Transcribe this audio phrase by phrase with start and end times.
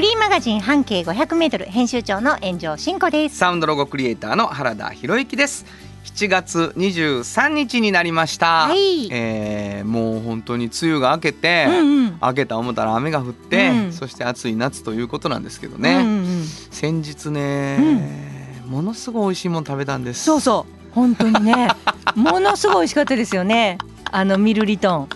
[0.00, 3.36] フリーマガジン半径500メートル編集長の炎上真子です。
[3.36, 5.66] サウンドロゴクリエイターの原田博之です。
[6.04, 9.12] 7月23日になりました、はい。
[9.12, 12.18] えーもう本当に梅雨が明けて、うんうん。
[12.18, 13.92] 明けた思ったら雨が降って、うん。
[13.92, 20.24] そして暑い夏ということなんですけどね、うんうん、先日ね、ものすごい美味しいもの食べたんです。
[20.24, 20.94] そうそう。
[20.94, 21.68] 本当にね。
[22.16, 23.76] ものすごい美味しかったですよね。
[24.10, 25.08] あのミルリトン。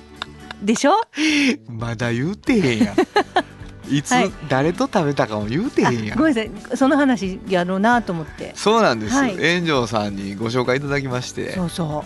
[0.63, 0.93] でしょ？
[1.71, 2.97] まだ言うてへんやん
[3.89, 4.33] いつ、はい。
[4.49, 6.19] 誰と食べたかも言うてへあんやん。
[6.19, 6.77] ごめんなさい。
[6.77, 8.53] その話やろうなと思って。
[8.55, 9.37] そうなんです、はい。
[9.37, 11.53] 炎上さんにご紹介いただきまして。
[11.53, 12.05] そうそ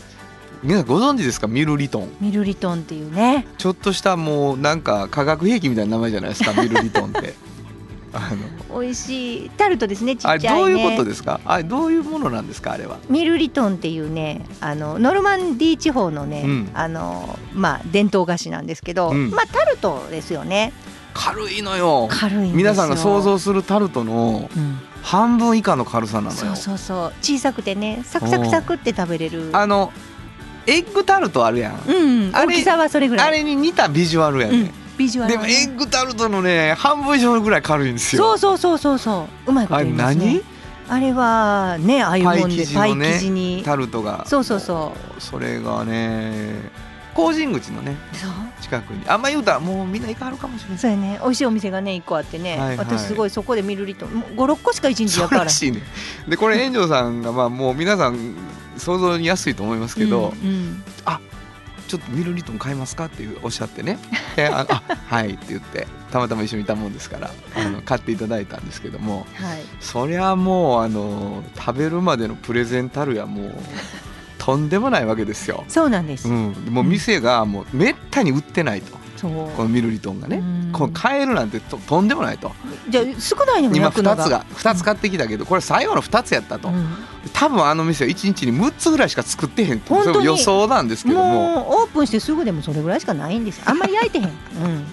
[0.62, 1.46] 皆さんご存知ですか？
[1.46, 2.04] ミルリトン。
[2.04, 3.46] うミルリトンっていうね。
[3.58, 6.52] ちょっとしたもうなんか化学兵器みたいな名前じゃないですか？
[6.60, 7.34] ミルリトンって。
[8.12, 8.30] あ
[8.70, 8.80] の。
[8.80, 10.48] 美味しいタルトですねちっちゃいね。
[10.48, 11.40] どういうことですか？
[11.44, 12.72] あれどういうものなんですか？
[12.72, 12.98] あれは。
[13.08, 16.70] ミルリトンっていうねあのノルマンディー地方のね、うん。
[16.74, 19.30] あのまあ伝統菓子なんですけど、うん。
[19.30, 20.72] まあタルトですよね
[21.18, 22.08] 軽いのよ。
[22.10, 24.78] 軽い皆さんが想像するタルトのうん。
[25.00, 26.36] 半分以下の軽さなのよ。
[26.36, 27.12] そうそうそう。
[27.22, 29.50] 小さくてねサクサクサクって食べれる。
[29.52, 29.92] あの
[30.66, 33.28] エッグタルトあるやん、うんあれ大きさはそれぐらい。
[33.28, 35.42] あれに似たビジュアルやね、うん、ビジュアルは。
[35.42, 38.36] ねでもエッグタルトのね半分以上ぐらい軽いんですよ。
[38.36, 39.50] そうそうそうそうそう。
[39.50, 40.24] うまいこと言いますね。
[40.26, 40.42] 何？
[40.90, 43.62] あれはねああいうもんでパイ生地のね生地に。
[43.64, 44.26] タルトが。
[44.26, 46.70] そうそうそそれがね
[47.18, 47.96] 工人口のね
[48.60, 49.04] 近くに。
[49.08, 51.18] あんま言うたらもうみんな行かはるかもしれないそうやね。
[51.20, 52.76] 美味しいお店がね一個あってね、はいはい。
[52.76, 54.22] 私すごいそこでミルリトン。
[54.36, 55.44] 56個しか一日やから。
[55.44, 55.82] らしいね。
[56.28, 58.36] でこれ 炎上さんがまあもう皆さん
[58.76, 60.82] 想像に安いと思いますけど、うんうん。
[61.88, 63.98] ちょっとミルリトン買いますかっていうおっしゃってね。
[64.36, 69.62] でああはいって言ってたまたま一緒にいたもんですからあの買っていただいたんですけどもはい。
[69.80, 73.54] そりゃもうあの食べるまでのプレゼンたるやもう
[74.48, 75.62] とんでもないわけですよ。
[75.68, 78.96] そうなんです、うん、もう店がもうめったに売ってないと。
[79.20, 80.38] このミルリトンがね。
[80.38, 80.72] うん。
[80.72, 82.52] こう買えるなんてととんでもないと。
[82.88, 86.68] じゃあ少ないのも今焼くの2つが2つ買ってきたけどこれ最後の2つやったと。
[86.68, 86.96] うん。
[87.34, 89.94] 多分あの店は1日に6つぐらいしか作ってへんと。
[89.94, 91.24] 本当予想なんですけども。
[91.24, 93.58] もうオープンしてすぐでもそれぐらいしかないんです。
[93.58, 94.24] よあんまり焼いてへん。
[94.24, 94.86] うん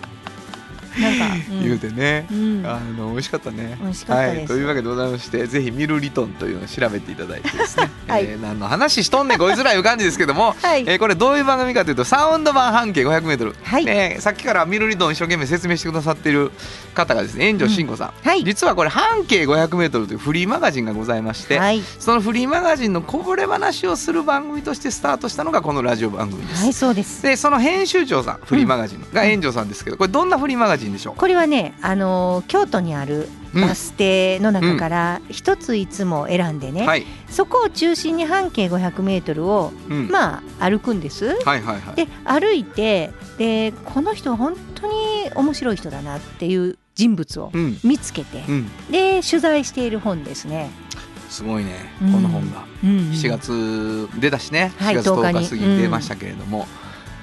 [1.62, 2.64] 言うてね、うん。
[2.66, 3.78] あの美味しかったね。
[3.82, 8.26] 美味しかったはい、というわけでございましてぜひミルリトンというのを調べていただいてですね、はい。
[8.26, 10.84] えー何の話しとんねんこいつらいう感じですけども、はい。
[10.88, 13.86] えーこれどういう番組かというとサウンド版半径 500m、はい。
[13.86, 16.52] ねさっきからミルリトン一生懸命説明してくださっている
[16.94, 18.44] 方がですね炎上真子さん、はい。
[18.44, 26.64] 実はこれ半径 500m というフリーマガジンがございまして、はいそのフリーマガジンのこぼれ話をする番組としてスタートしたのがこのラジオ番組です。
[26.64, 26.74] はい。
[26.74, 31.16] そうですでその編集長さんフリーマガジンの、が炎上さんですけどこれどんなフリーマガジンでしょう？
[31.16, 40.10] これはねあのー京都にあるバス停の中から一ついつも選んでね、はい、そこを中心に半径500メートルをうん。
[40.10, 41.28] まあ歩くんです。
[41.46, 41.96] はいはいはい。
[41.96, 44.94] で歩いてでこの人は本当に
[45.36, 47.80] 面白い人だなっていう人物をうん。
[47.84, 48.70] 見つけて、うん。
[48.92, 50.70] で取材している本ですね。
[51.30, 52.12] すごいねうん。
[52.14, 52.98] この本が、うんうん。
[53.12, 54.74] 7月出たしね。
[54.78, 56.68] はい4月10 10日過ぎに出ましたけれども、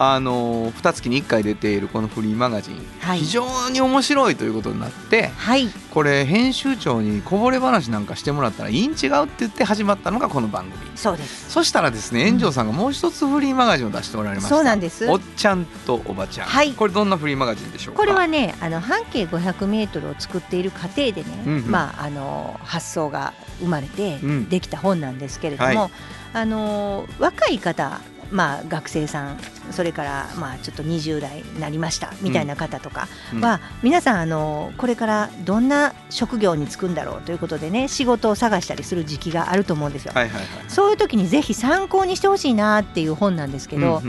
[0.05, 3.21] あの2月に1回出ているこのフリーマガジン、はい。
[3.21, 5.69] 非常に面白いということになってはい。
[5.91, 10.91] これ編集長にこぼれ話なんかしてもらったらいいん違うって言って始まったのがこの番組。
[10.97, 11.51] そうです。
[11.51, 15.09] そしたらですね炎上さんがもう一つフリーマガジンを出しておられましたそうなんです。
[15.09, 16.73] おっちゃんとおばちゃん、はい。
[16.73, 18.01] これどんなフリーマガジンでしょうか？
[18.01, 21.71] これはねあの半径500メートルを作っている過程でね、うんうん。
[21.71, 24.49] まああの発想が生まれてうん。
[24.49, 25.91] できた本なんですけれども、はい。
[26.35, 28.01] あの若い方
[28.33, 29.39] まあ学生さん
[29.71, 33.09] それからまあちょっと20代になりましたみたいな方とか
[33.41, 40.13] は、皆さんあのこれからどんな職業に就くんだろうということでね仕事を探したりする時期があると思うんですよ。
[40.15, 40.47] はいはいはい。
[40.69, 44.03] そういう時にぜひ参考にしてほしいなっていう本なんですけど、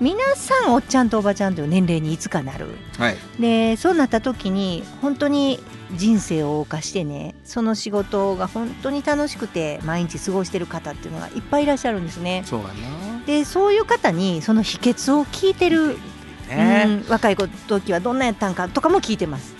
[0.00, 2.68] 皆さんおっちゃんとおばちゃんという年齢にいつかなる。
[2.98, 3.16] はい。
[3.38, 5.60] でそうなった時に本当に
[5.96, 12.42] 人生を謳歌してねその仕事が本当に楽しくて毎日過ごしてる方っていうのがいっぱいいらっしゃるんですね。
[12.44, 12.66] そうや
[13.26, 15.96] でそういう方にその秘訣を聞いてる、
[16.48, 19.54] なね、うん若い時はどんなやったんかとかも聞いてます。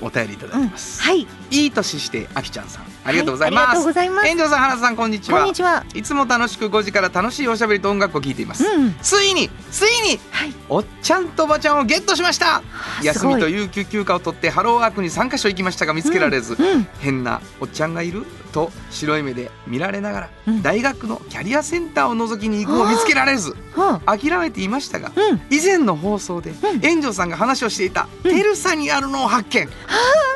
[0.00, 1.26] お便りいただうんきます、はい。
[1.50, 3.84] いい年してあきちゃんさんありがとうございます。
[3.84, 4.28] ございます。
[4.28, 5.40] 炎上さん、原田さん、こんにちは。
[5.40, 5.54] こんに。
[5.54, 5.84] ちは。
[5.94, 8.64] いつも楽しく5時から楽しいおしゃべりと音楽を聞いています。
[8.64, 8.94] うん。
[9.02, 10.54] ついに、ついに、はい。
[10.68, 12.62] おっちゃんとおばちゃんをゲットしました。
[13.02, 16.86] 休みと有給休暇を取ってハローワークに3カ所行きましたが見つけられず、うん。
[17.00, 20.62] 変なおっちゃんがいると白い目で見られながら、うん。
[20.62, 25.40] 大学のキャリアセンターを覗きに行くも見つけられずは諦めていましたがあうん。
[25.50, 26.80] 以前の放送でうん。
[26.80, 28.36] 炎上さんが話をしていたうん。
[28.36, 29.68] テルサにあるのを発見、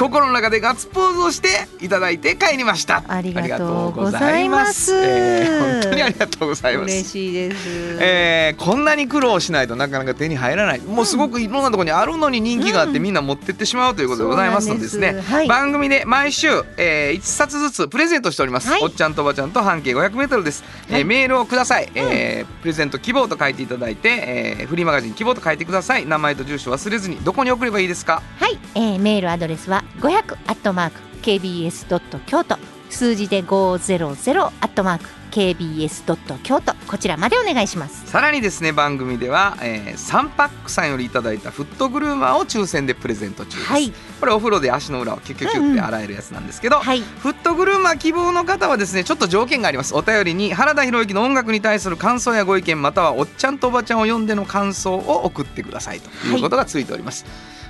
[0.01, 3.05] 心の中でガッツポーズをしていただいて帰りました。
[3.07, 4.95] ありがとうございます。
[4.95, 6.93] えー本当にありがとうございます。
[6.93, 7.57] 嬉しいです、
[8.01, 10.81] えーこんなに苦労しないとなかなか手に入らない。
[10.81, 13.03] もうすごくいろんなところにあるのに人気があって、うん。
[13.03, 15.21] みんな持ってってしまうということでございますのでですね。
[15.23, 15.31] す。
[15.31, 15.49] はい。
[15.49, 18.83] 番組で毎週、え1冊ずつプレゼントしております、はい。
[18.83, 26.07] おっちゃんとおばちゃんと半径 500m です、えーはいメールをください、えープレゼント希望と書いていただいて、えーフリーマガジン希望と書いてください。
[26.07, 28.23] 名前と住所忘れずにどこに送ればいいですか？
[28.39, 32.57] はい、えーメールアドレスは500アットマーク KBS ドット京都
[32.89, 38.07] 数字で500アットマーク KBS ドット京都こちらまでお願いします。
[38.07, 43.93] さらにですね番組では、えーサンパックさんよりいただいたフットグルーマーを抽選でプレゼント中です、はい。
[44.21, 47.01] これお風呂で足の裏をキュッキュッキュッって洗えるやつなんですけど、はい。
[47.01, 49.97] フットグルーマー希望の方はですねちょっと条件があります。
[49.97, 57.27] お便りに原田博之の音楽に対する感想やご意見またはおっちゃんとおばちゃんを呼んでの感想を送ってくださいということがついております、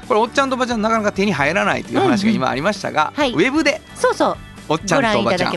[0.06, 3.34] これおっちゃんとおばちゃんなかなか手に入らないという話が今ありましたが、うんうん。
[3.34, 3.48] はい。
[3.48, 4.36] ウェブでそうそう。
[4.68, 5.52] おっちゃんとおばちゃん。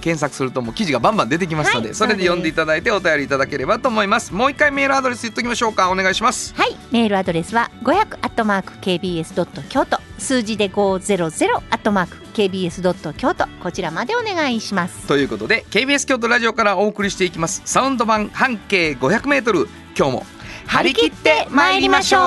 [0.00, 1.94] 検索するともう記事がバンバン出てきますので、はい。
[1.94, 4.32] それで読んでいただいてお便りいただければと思います。
[4.32, 5.90] もう一回メールアドレス言っときましょうか。
[5.90, 6.54] お願いします。
[6.54, 6.76] はい。
[6.92, 15.06] メールアドレスは500アットマーク KBS ドット京都数字で500アットマーク KBS ドット京都こちらまでお願いします。
[15.06, 17.62] ということで KBS 京都ラジオからお送りしていきます。
[17.64, 20.26] サウンド版半径 500m 今日も
[20.66, 22.18] 張り切って参りましょ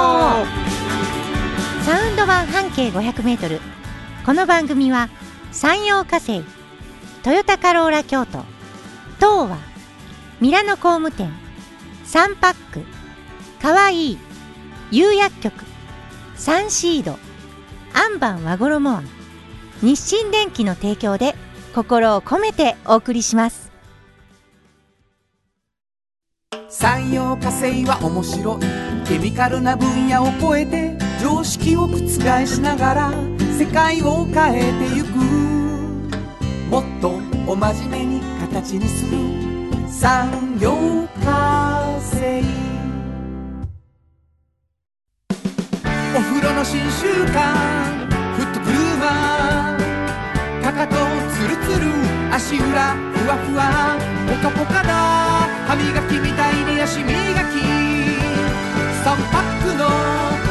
[0.67, 0.70] う
[1.83, 3.59] サウンド版半径500メートル。
[4.23, 5.09] この番組は
[5.51, 6.43] 山陽火星
[7.23, 8.45] トヨタカローラ京都
[9.15, 9.57] 東和
[10.39, 11.31] ミラノ工務店
[12.03, 12.83] サンパック
[13.59, 14.17] かわいい
[14.91, 15.65] 釉薬局
[16.35, 17.17] サンシード
[17.93, 19.03] アンバン和衣庵
[19.81, 21.33] 日清電機の提供で
[21.73, 23.71] 心を込めてお送りします。
[26.69, 29.07] 産業化成は面白い。
[29.07, 31.99] ケミカルな分野を超えて常識を覆
[32.47, 33.11] しながら
[33.55, 35.09] 世界を変えてゆく。
[36.67, 37.09] もっと
[37.45, 39.19] お真面目に形にする
[39.87, 40.73] 産業
[41.23, 42.41] 化成。
[46.15, 47.53] お風呂の新習慣
[48.33, 50.95] フットグルーマーかかと
[51.35, 51.85] ツルツル
[52.33, 53.95] 足裏ふわふわ
[54.27, 54.89] ポカポカだ
[55.67, 57.61] 歯磨きみたいに足磨き。
[59.03, 60.50] 3パックの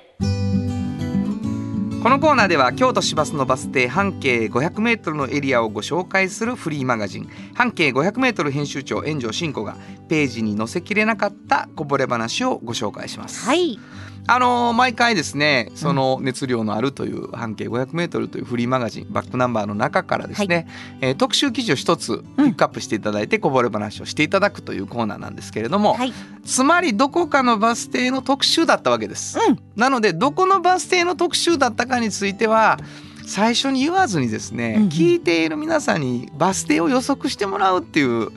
[2.01, 9.77] このコーナーでは京都市バスのバス停半径 500m のエリアをご紹介するフリーマガジン半径 500m 編集長炎上真子が
[10.09, 13.45] ページに載せきれなかったこぼれ話をご紹介します。
[13.45, 13.79] はい
[14.27, 20.67] あのー毎回ですねその熱量のあるという半径 500m というフリーマガジンバックナンバーの中からですね、
[21.01, 26.13] えー特集記事を一つピックアップしていただいてこぼれ話をしていただくというコーナーなんですけれども、はい。
[26.45, 29.37] つまりどこかのバス停の特集だったわけです。
[29.39, 29.59] うん。
[29.75, 32.79] なのでどこのバス停の特集だったかについては
[33.25, 34.89] 最初に言わずにですね、うんうん。
[34.89, 38.29] 聞いている皆さんにバス停を予測してもらうっていう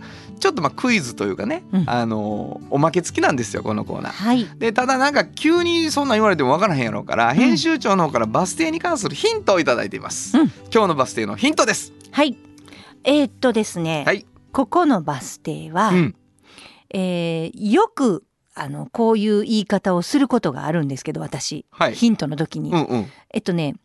[0.44, 1.84] ちょっとまあクイズというかね、うん。
[1.88, 4.12] あのおまけ付きなんですよこのコーナー。
[4.12, 4.46] はい。
[4.58, 10.52] でただなんか急にそんなん言われても分からへんやろうから、編集長の方からバス停に関するヒントをいただいています、うん。
[10.70, 11.94] 今日のバス停のヒントです。
[12.10, 12.36] はい。
[13.04, 14.26] えーっとですね、はい。
[14.52, 16.14] ここのバス停は、うん。
[16.90, 18.24] えーよく
[18.54, 21.94] あのこういう言い方をすることがあるんですけど私、はい。
[21.94, 23.06] ヒントの時に、うんうん。
[23.32, 23.76] えっとね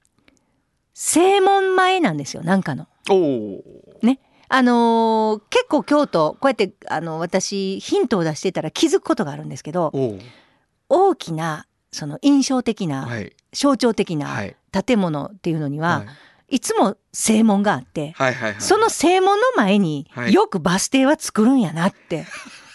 [0.94, 2.88] 正門前なんですよなんかの。
[3.10, 3.64] おお
[4.50, 10.18] あのー結構京都こうやってあの私ヒントを出してたら気づくことがあるんですけどお
[10.90, 13.36] 大きなその印象的な、はい。
[13.52, 14.56] 象徴的はない。
[14.86, 16.06] 建物っていうのには、は
[16.50, 16.56] い。
[16.56, 18.62] い、つも正門があって、はいはいはい。
[18.62, 20.34] その正門の前にはい。
[20.34, 22.26] よくバス停は作るんやなって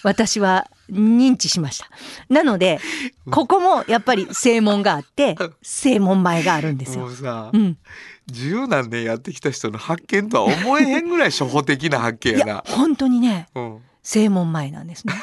[0.02, 1.88] 私は認知しました。
[2.28, 2.81] なので
[3.31, 7.04] ここもやっぱり正門があって 正門前があるんですよ。
[7.04, 7.78] もうさうん、
[8.26, 12.52] 十何年やってきた人の発見とは思えへんぐらい初歩的な発見いやな。
[12.52, 15.14] や本当にねうん、正門前なんですね。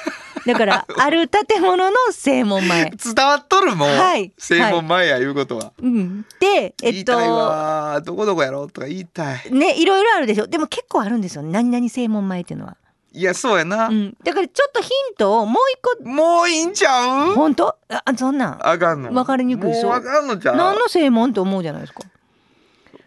[0.46, 2.92] だから ある建物の正門前。
[2.92, 4.32] 伝わっとるもん、はい。
[4.38, 5.74] 正門前やいうことは。
[5.82, 6.26] うん。
[6.40, 9.52] でえっと言いたいわどこどこやろとか言いたい。
[9.52, 10.48] ねいろいろあるでしょ。
[10.48, 12.78] でも結構あるんですよ何々正門前っていうのは、
[13.14, 13.88] いやそうやな。
[13.88, 15.64] うん、だからちょっとヒントをもう
[16.00, 17.34] 一もういいんちゃう？
[17.34, 17.76] 個本当？
[17.90, 18.68] あそんなん。
[18.68, 19.14] あかんの。
[19.14, 20.56] わかりにくいそうもうわかんのちゃう？
[20.56, 22.02] 何の正門って思うじゃないですか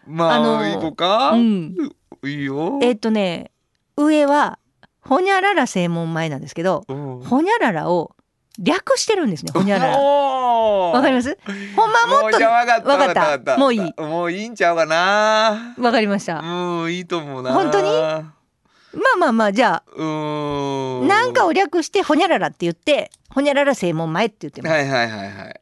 [0.07, 1.31] まあ、あの行こうか。
[1.31, 1.75] うん。
[2.23, 2.79] いいよ。
[2.81, 3.51] えっとね
[3.97, 4.59] 上は
[5.01, 7.19] ほにゃらら正門前なんですけどうん。
[7.21, 8.15] ほにゃららを
[8.57, 11.37] 略してるんですねほにゃららわかります？
[11.75, 12.89] ほんまはもっとわかった。
[12.89, 14.01] わかったもういい。
[14.01, 15.75] もういいんちゃうかな。
[15.77, 16.39] わかりました。
[16.39, 17.53] うんいいと思うな。
[17.53, 17.89] 本当に？
[17.89, 21.07] うまあまあまあじゃあーん。
[21.07, 25.61] なんかを略してほにゃららって言ってほにゃらら正門前って言ってます、はいはいはいはい。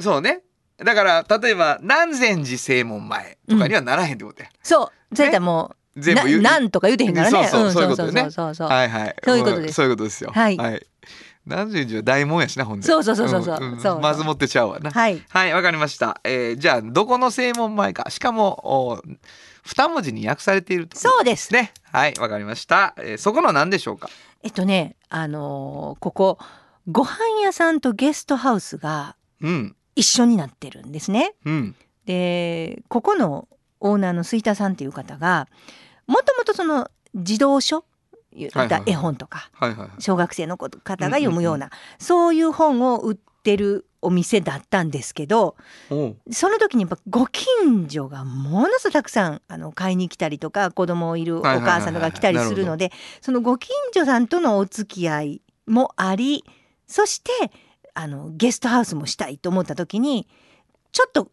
[0.00, 0.42] そうね
[0.78, 5.16] だから例えば南禅寺正門前とかにはならへんってことや、そう。
[5.16, 7.46] それともう、全部言うななんとか言うてへんからね。
[7.48, 8.22] そうそうそういうことよね。
[8.22, 9.16] そうそうそうはいはい。
[9.24, 9.70] そういうことです。
[9.70, 10.30] んそういうことですよ。
[10.34, 10.86] はい。
[11.46, 12.86] 南禅寺は大門やしなほんで。
[12.86, 13.44] そうそうそうそう
[13.80, 14.00] そう。
[14.00, 14.90] まず持ってちゃうわな。
[14.90, 15.22] はい。
[15.28, 16.20] はい、わかりました。
[16.24, 18.10] えーじゃあ、どこの正門前か。
[18.10, 19.02] しかも、お
[19.62, 20.98] 二文字に訳されていると。
[20.98, 21.52] そうです。
[21.52, 21.72] ね。
[21.92, 22.94] はい、わかりました。
[22.98, 24.08] えーそこの何でしょうか？
[24.42, 26.38] えっとねあのーここ
[26.90, 29.76] ご飯屋さんとゲストハウスがうん。
[29.96, 31.34] 一緒になってるんですね。
[31.44, 31.74] うん。
[32.06, 33.48] でここの
[33.80, 35.48] オーナーの吹田さんっていう方が
[36.06, 37.84] もともとその児童書
[38.34, 39.50] 絵本とか。
[39.98, 45.56] 小学生の子方が読むようなそういう本を売ってるお店だったんですけど
[46.30, 56.44] その時にやっぱご近所がものすごくたくさんあの買いに来たりとか子供いるお母さんとか来たりするのでそのご近所さんとのお付き合いもあり
[56.86, 57.30] そして
[57.94, 60.26] あのゲストハウスもしたいと思った時に
[60.92, 61.30] ちょっと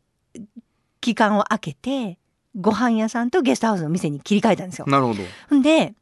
[1.01, 2.17] 期間を空けて
[2.59, 4.85] ご飯屋さんとゲストハウスの店に切り替えたんですよ。
[4.87, 5.61] なるほど。
[5.61, 5.93] で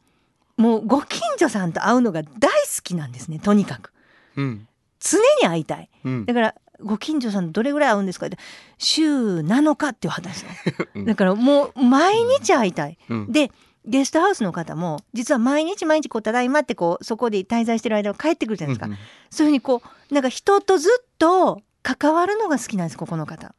[0.57, 2.49] もうご近所さんと会うのが大好
[2.83, 3.93] きなんですねとにかく
[4.35, 4.67] うん。
[4.99, 6.33] 常に会いたいうんだ。
[6.33, 8.37] からご近所さんとどれぐらい会うんですかって
[8.77, 10.45] 週7日っていう話
[11.05, 13.31] だからもう毎日会いたい、うん。
[13.31, 13.51] で
[13.85, 18.97] ゲストハウスの方も実は毎日毎日こうただいまってこうそこで滞在してる間は帰ってくるじゃないですか、うん
[19.31, 23.53] そういうふうにこうなんか人とずっと関わるのが好きなんですここの方。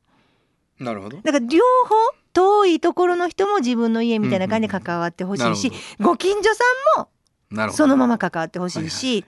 [0.80, 1.18] なるほど。
[1.18, 1.94] だから両方
[2.32, 6.64] 遠いところの人も自分の家みたいな感じで関わってほしいし、なるご近所さ
[6.98, 7.08] んも
[7.50, 7.76] なるほど。
[7.76, 9.24] そのまま関わってほしいし、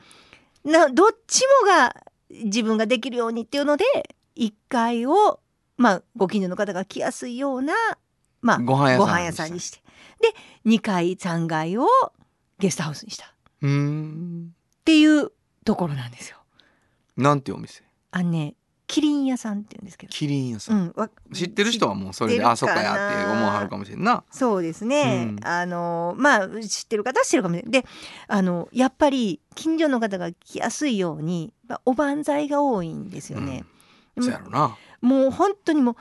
[0.64, 1.96] などっちもが
[2.30, 3.84] 自分ができるようにっていうので
[4.37, 5.40] 1階を、
[5.76, 7.75] まあ、ご近所の方が来やすいような、
[8.40, 9.81] まあ、ご飯屋さんにして
[10.22, 10.28] で
[10.64, 11.86] 2階3階を
[12.58, 13.28] ゲストハウスにしたっ
[13.62, 14.54] うーん。
[14.84, 15.30] ていう
[15.64, 16.38] ところなんですよ。
[17.16, 17.82] なんてお店？
[18.10, 18.54] あのね
[18.86, 20.74] キリン屋さんって言うんですけど、キリン屋さ。
[20.74, 24.22] うんん、わ知ってる人はもうそれで、あ、そっかやって思わはるかもしれんな。
[24.30, 27.88] そうですね、うんあのまあ知ってる方は知ってるかもしれないで
[28.28, 33.64] あのやっぱり近所の方が来やすいようにまあおばんざいが多いんですよね。
[34.16, 34.24] うん。
[34.24, 34.76] そうやろな。
[35.00, 35.96] もう本当にもう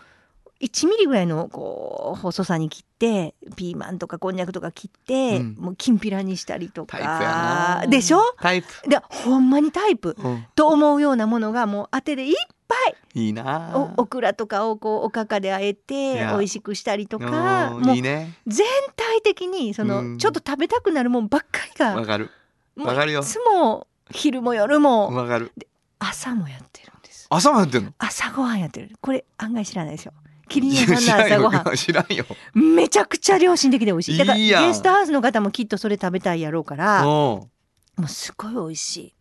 [0.61, 6.85] 1ミリぐらいのこう細さに切ってピーマンとかこんにゃくとか切って、うんもうきんぴらにしたりと。
[6.85, 8.21] かでしょ？
[8.39, 8.67] タイプ。
[8.89, 10.45] でほんまにタイプうん。
[10.55, 12.35] と思うようなものがもう当てでいっ
[12.67, 13.71] ぱいいいな。
[13.97, 18.37] おオクラとかをこうおかかであえて美味しくしたりとかうんもいういね。
[18.47, 22.29] 全体的にその、うんちょっと食べたくなるもんばっかりがわかる。
[22.77, 25.51] わかるよいつも昼も夜もわかる。
[25.99, 27.93] 朝もやってるんです朝もやってんの？
[27.97, 30.13] 朝ごはんやってるこれ案外知らないですよ
[30.51, 32.25] キリン屋さんの朝ごはん知らんよ。
[32.53, 37.49] めちゃくちゃ良心的で美味しいだからゲストハウスの方もきっとそれ食べたいやろうからも
[37.97, 39.13] ううすごい美味し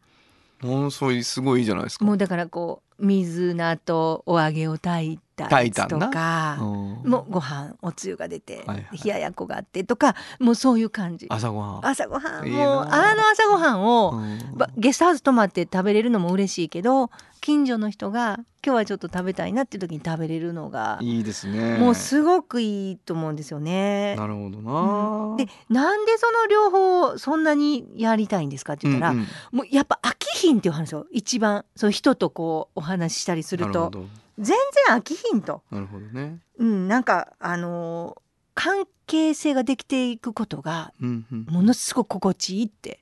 [0.65, 0.67] ん。
[0.67, 2.05] うん、そういうすごいいいじゃないですか。
[2.05, 11.87] いもうだからこう水菜とお揚げを炊いた炊いたんなかうんもうご飯おつゆが出て、はいはい冷ややっこがあってとかもうそういう感じ朝ごはん。
[11.87, 17.11] 朝ごはんもうなあの朝ごはんを、うんばゲストハウス泊まって食べれるのも嬉しいけど
[17.41, 21.79] 近所の人が今日はちょっと食べたいなっていう時に食べれるのが、いいですね。
[21.79, 24.15] もうすごくいいと思うんですよね。
[24.17, 25.37] なるほどな。
[25.39, 34.05] でなんでその両方そんなにやりたいんですかって言ったら、うんうんもうやっぱ飽きひんっていう話を一番そういう人とこうお話ししたりするとなるほど。
[34.41, 34.57] 全
[34.89, 36.39] 然飽きひんと、なるほどね。
[36.59, 38.21] うん、なんかあのー
[38.53, 41.45] 関係性ができていくことがうんうん。
[41.49, 43.01] ものすごく心地いいって。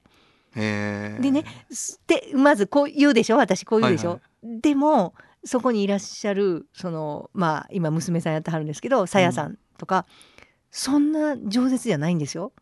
[0.54, 3.36] でねすでまずこう言うでしょ？
[3.36, 4.20] 私こう言うでしょ、はい
[4.60, 5.14] でも
[5.44, 10.06] そこにいらっしゃるそのまあ今娘さんやってはるんですけどさやさんとか、
[10.70, 12.52] そんな饒舌じゃないんですよ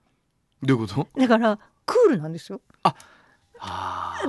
[0.62, 1.08] どういうこと？
[1.20, 2.94] だからクールなんですよあー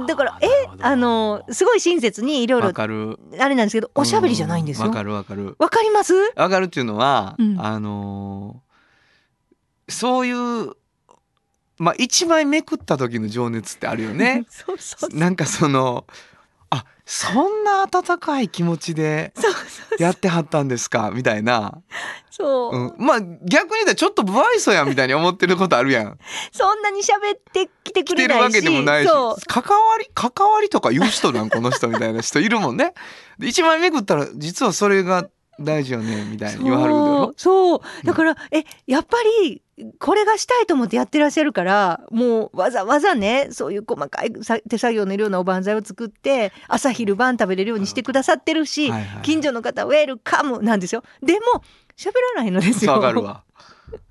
[0.07, 0.48] だからえ
[0.81, 4.88] あのすごい親切にいろいろあれなんですけどおしゃべりじゃないんですよ。
[4.88, 5.55] わかるわかる。
[5.60, 6.13] わかります？
[6.36, 7.60] わかるっていうのは、うん。
[7.62, 8.67] あのー
[9.89, 10.74] そういう
[11.77, 14.46] まあ一枚めくった時の情熱ってあるよね。
[14.51, 16.13] そうそうなんかそのあ
[17.09, 19.33] そんな温かい気持ちで
[19.97, 21.09] やってはったんですか？
[21.13, 21.81] みたいな、
[22.29, 26.19] そう、うん、まあ逆に言ったらちょっと不愛想やんみたいに思ってることあるやん。
[26.51, 28.37] そんなに喋ってきてくれないし。
[28.37, 29.09] 来てるわけでもないし
[29.47, 31.49] 関わり関わりとか言う人なん？
[31.49, 32.93] この人みたいな人いるもんね。
[33.39, 37.33] で一枚めくったら実はそれが大事よねみたいに言わはるだろ？
[37.37, 37.79] そう。
[38.05, 39.61] だから、えやっぱり
[39.99, 51.03] これがしたいと思ってやってらっしゃるからもうわざわざねそういう細かいさ手作業のようなおばんざいを作って朝昼晩食べれるようにしてくださってるし、はいはい近所の方ウェルカムなんですよ。
[51.21, 51.39] でも
[51.95, 52.99] 喋らないのですよ。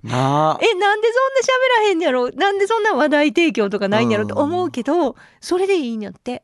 [0.03, 0.59] なあ。
[0.63, 2.31] えなんでそんな喋らへんやろ？
[2.31, 4.25] なんでそんな話題提供とかないんやろ？
[4.25, 6.43] って思うけどそれでいいんやって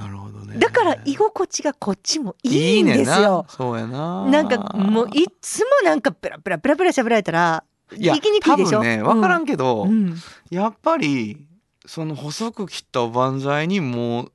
[0.00, 3.54] なるほどねだから居心地がこっちもいいんですねよな。
[3.54, 7.64] そうやななんかもういつもなんかペラペラペラペラ喋られたら
[7.94, 8.78] いや聞きにくいでしょ。
[8.78, 10.16] 多分ね分からんけど、うんうん
[10.50, 11.46] やっぱり
[11.86, 14.32] その細く切ったおばんざいにもう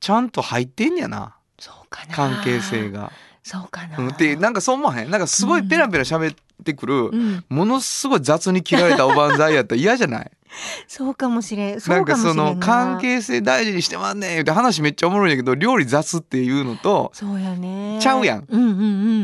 [0.00, 2.14] ちゃんと入ってんやなそうかな。
[2.14, 2.90] 関係性。
[2.90, 3.12] が。
[3.42, 3.98] そうかな。
[3.98, 10.30] うん、でなんかそう思わへんなんかすごいペラペラ喋ってくる、うん、ものすごい雑に切られたおばんざいやったら嫌じゃない
[10.86, 11.80] そうかもしれん。
[11.80, 12.98] そなんかうかもしれんなその関。
[13.00, 17.98] 係性大事にしてまんねんって話めっちゃおもろいんやけど料理雑っていうのとそうやね。
[18.00, 18.66] ちゃうやんうんう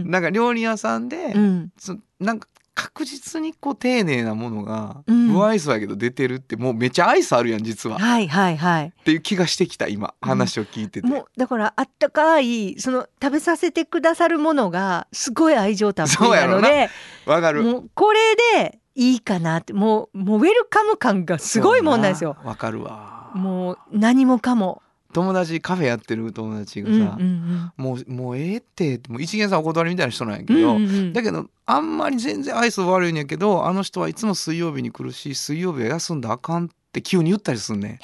[0.05, 1.73] んなんか料理屋さんで、うん。
[2.21, 8.93] なんか確実にこう丁寧なものがうん不愛想やけど出てるってもうめっちゃ愛想あるやん実はっはいはいはい。
[9.05, 16.89] ていう気がしてきた今話を聞いてて、もうだからあったかいその食べさせてくださるものがすごい愛情たっぷりなので、
[17.27, 18.21] わかるもうこれ
[18.61, 22.37] でいいかなってもうもうウェルカム感がすごいもんなんですよ。
[22.45, 23.31] わかるわ。
[23.33, 24.83] もう何もかも。
[25.13, 30.47] 友達カフェやってる友達がうんさ、うんもうもうええってもう一元さんお断りみたいな人なんやうん。
[30.47, 38.01] けど、だけどあんまり全然愛想悪いんやけどあの人はいつも水曜日に来るし水曜日は休んだらあかんって急に言ったりすんね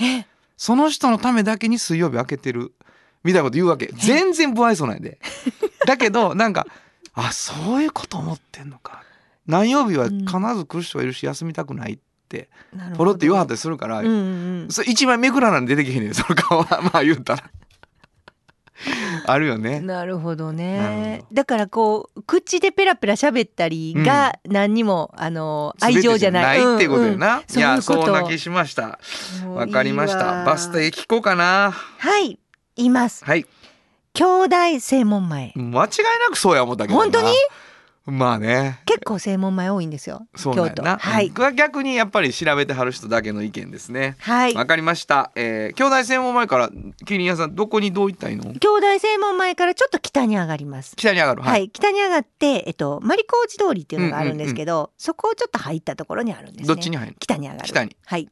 [0.57, 2.73] その人のためだけに水曜日開けてる
[3.23, 3.91] みたいなこと言うわけ。
[3.95, 5.19] 全然不愛想なんやで。
[5.87, 6.67] だけどなんか
[7.13, 9.03] あそういうこと思ってんのか
[9.47, 11.99] 何曜日は必ず来る人がいるし休みたくないっ
[12.29, 12.49] て
[12.97, 14.11] ポロって言わはったりするから、うんう
[14.65, 14.67] ん。
[14.71, 16.81] それ一枚めくらなんで出てけへんねん その顔は。
[16.83, 17.45] まあ言うたら。
[19.27, 19.81] あるようん、ね。
[19.81, 21.21] なるほどね。
[21.28, 26.87] ほだからこう口でペラペラ喋ったりが何にも、あの愛情じゃない全てってい。
[26.87, 27.59] うことやな、うんうん。
[27.59, 28.99] いやそうな気しました。
[29.49, 29.67] わ。
[29.69, 30.45] かりましいいわた。
[30.45, 31.73] バス停聞こうかな。
[31.73, 32.39] はい。
[32.76, 33.25] 言います。
[33.25, 33.47] はい。
[34.15, 35.52] 兄弟正門前。
[35.57, 35.87] 間違いな
[36.30, 37.02] くそうや思ったけどな。
[37.02, 37.28] 本当に？
[38.06, 38.80] まあね。
[38.84, 41.32] 結構正門前多いんですよそうなんはい。
[41.54, 44.17] 逆にやっぱり調べてはる人だけの意見ですね。
[44.21, 44.54] はい。
[44.54, 46.71] わかりました、えー、兄弟専門前から
[47.06, 48.45] キリン屋さんどこにどう行ったらいいの？
[48.45, 50.95] 兄弟正門前からちょっと北に上がります。
[50.97, 51.43] 北に上がる。
[51.43, 56.67] はい、北に上がって、えっと、マリコーチ通りっていうのがあるんですけど、そこをちょっと入ったところにあるんですね。
[56.67, 57.69] どっちに入る北に上がる。
[57.69, 57.97] 北に。
[58.04, 58.28] はい。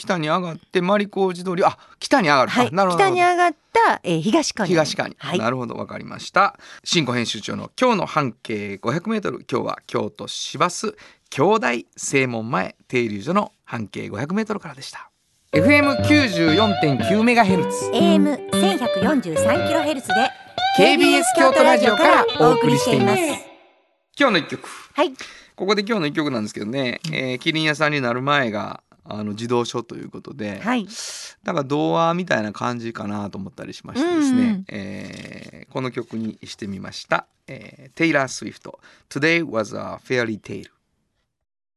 [0.00, 2.68] 北に上がってマリコージ通りあ北に上がる、はい。
[2.68, 3.04] あなるほど。
[3.04, 4.72] 北に上がった、えー、東側に。
[4.72, 5.38] 東側に、はい。
[5.38, 6.58] なるほどわかりました。
[6.84, 10.96] 新庫編集長の今日の半径 500m 今日は京都市バス
[11.28, 15.10] 兄弟正門前停留所の半径 500m からでした。
[15.52, 17.90] FM94.9 メガヘルツ。
[17.92, 20.14] AM 千百四十三キロヘルツで
[20.78, 23.20] KBS 京都ラジオからお送りしています。
[23.20, 23.36] は
[24.18, 24.66] 今日の一曲。
[25.04, 25.12] い。
[25.56, 30.86] ここで今日の一曲なんですけどね、えー、キリン屋さんになる前があの児童書ということで、はい。
[31.42, 34.64] なんか童話みたいな感じかなと思ったりしましてですね、うんうん。
[34.68, 40.70] えーこの曲にしてみました、えー、テイラー・スウィフト「Today was a fairy tale」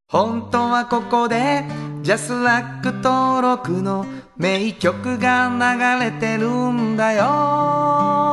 [0.10, 1.64] 本当はここで
[2.02, 4.06] JASRAC 登録の
[4.38, 8.33] 名曲が流れてるんだよ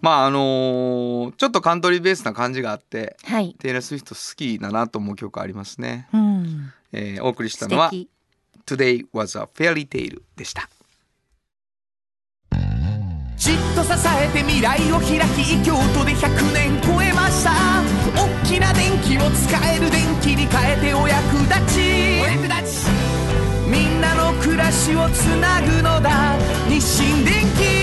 [0.00, 3.54] まああのーちょっとカントリーベースな感じがあってはい。
[3.58, 6.72] テイラー・スウィフト好きだなと思う曲ありますね、うん。
[6.92, 8.08] えーお送りした素のは敵。
[8.66, 10.68] Today was a fairy tale でした。
[13.36, 17.52] じっと支えて未来を開き京都で100年超えました。
[18.14, 22.20] 大きな電気を使える電気に変えてお役立ち。
[22.22, 22.90] お役立ち。
[23.66, 26.36] みんなの暮らしをつなぐのだ。
[26.68, 27.79] 日清電気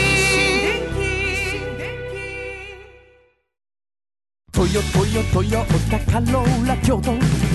[4.58, 7.12] トヨトヨトヨタカローラ京都。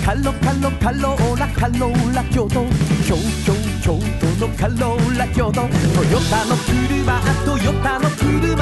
[0.06, 2.64] カロカロカローラカローラ京都。
[3.04, 5.62] 京京京都のカローラ京都。
[5.62, 8.54] トヨタの車トヨタの車。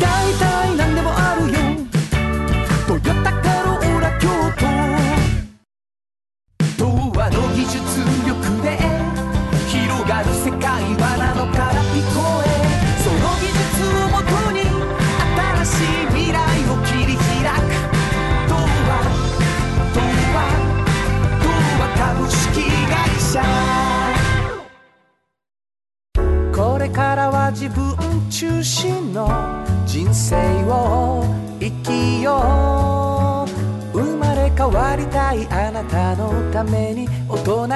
[0.00, 0.87] 大体何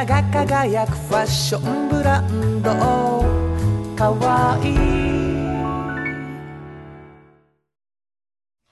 [0.05, 2.71] が輝くファッションブランド。
[3.97, 4.77] かわいい。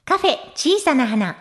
[0.04, 1.36] カフェ小さな花。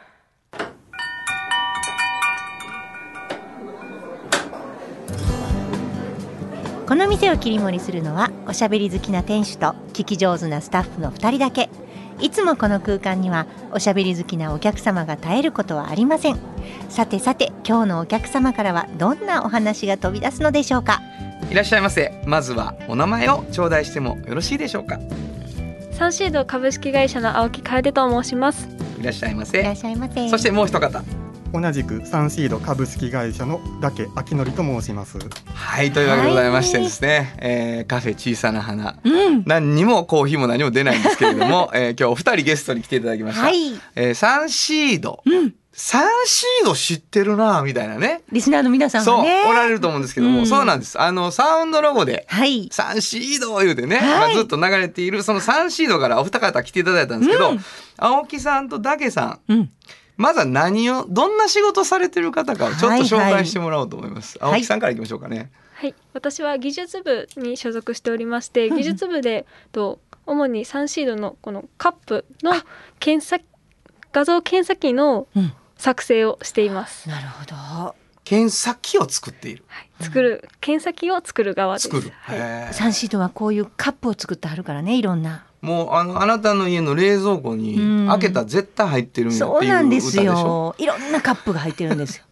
[6.88, 11.70] この店を切り盛りするのはおしゃべり好きな店主と聞き上手なスタッフの2人だけ。
[12.22, 16.38] いつもこの空間にはおしゃべり好きなお客様が絶えることはありません。
[16.90, 21.02] さてさて今日のお客様からはどんなお話が飛び出すのでしょうか？
[21.50, 22.22] いらっしゃいませ。
[22.26, 25.00] まずはお名前を頂戴してもよろしいでしょうか？
[25.92, 28.68] サンシード株式会社の青木楓と申します。
[29.00, 30.30] いらっしゃいまいらっせしゃいませ。
[30.30, 31.04] そしてもう一方
[31.52, 35.18] 同じくサンシード株式会社のだけ明則と申します。
[35.54, 39.00] はいというわけでございましてですね、えーカフェ小さな花。
[39.04, 39.44] うん。
[39.46, 43.74] 何にもコーヒーも何も出ないんですけれども、 えー今日お二人ゲストに来ていただきました、はい。
[43.96, 45.24] えーサンシード、
[45.74, 48.22] サンシード知ってるなみたいなね。
[48.32, 50.46] リスナーの皆さんそうはねおられると思うんですけども、うん。
[50.46, 51.02] そうなんです。
[51.02, 52.70] あのサウンドロゴではい。
[52.72, 54.06] サンシード言うてね、はい。
[54.06, 57.60] まあ、ずっと流れているそのサンシードからお二方来ていただいたんですけど、うん。
[57.98, 59.40] 青木さんとダケさん。
[59.48, 59.70] うん
[60.20, 64.52] まずは何をどんな仕事されてる方かをちょっと紹はいはい介してもらおうと思います、はい。
[64.54, 65.50] 青木さんからいきましょうかね。
[65.74, 72.54] はい、私は技術部に所属しておりまして、技術部でと主にサンシードのこのカップの
[73.00, 73.46] 検索
[74.12, 75.54] 画像検査機のうん。
[75.80, 77.08] 作成をしています。
[77.08, 77.96] なるほど。
[78.26, 79.64] 検査機を作っている。
[79.68, 81.88] はい、作る検査機を作る側です。
[81.88, 88.08] 作る、はい、サンシードはこういうカップを作ってはるからねいろんなもうあのあなたの家の冷蔵庫にうん。
[88.10, 90.12] 開けたら絶対入ってるんやっていうそう歌なんででしょ？
[90.12, 92.24] すよいろんなカップが入ってるんですよ。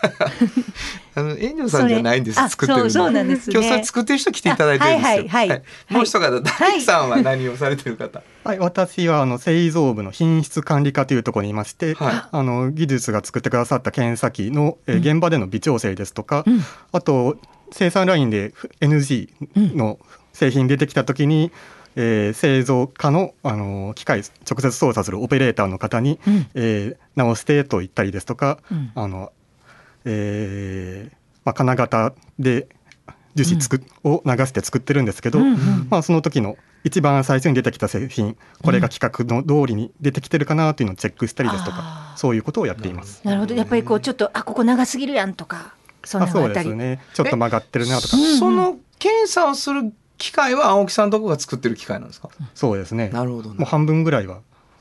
[1.14, 2.36] あの炎上さんじゃないんです。
[2.48, 3.54] 作ってるのあそうそうなんですね。
[3.54, 5.08] 今日それ作ってる人来ていただいてるんですよ。
[5.10, 5.48] あはいはい。
[5.48, 5.62] はい。
[5.90, 12.22] もう一方ダケさんは何をされてる方、はい、私はあの製造部の品質管理課というところにいまして、はい。
[12.30, 15.00] あの技術が作ってくださった検査機の、えーうん。
[15.00, 16.62] 現場での微調整ですとか、うん。
[16.92, 17.36] あと
[17.72, 19.28] 生産ラインで NG
[19.76, 19.98] の
[20.32, 21.50] 製品出てきた時に、
[21.96, 26.46] えー製造家の、あの機械直接操作するオペレーターの方に、うん。
[26.54, 28.92] えー直してと言ったりですとか、うん。
[28.94, 29.32] あの
[30.04, 32.68] えーまあ、金型で
[33.34, 35.88] 樹脂つく、を流して作ってるんですけど、うんうん。
[35.90, 42.16] まあ、その時の一番最初に出てきた製品これが規格の通りに出てきてるかなというのをチェックしたりですとあかー。
[42.16, 43.20] そういうことをやっています。
[43.24, 43.54] なるほど。
[43.54, 45.74] やっぱりこうちょっとあここ長すぎるやんとか
[46.04, 47.00] そあそうですね。
[47.12, 48.16] ちょっと曲がってるなとか。
[48.16, 48.38] うん。
[48.38, 53.08] その検査をする機械は青木さんとこが作ってる機械なんですか、そうですね。
[53.08, 54.40] なるほどもう半分ぐらいは。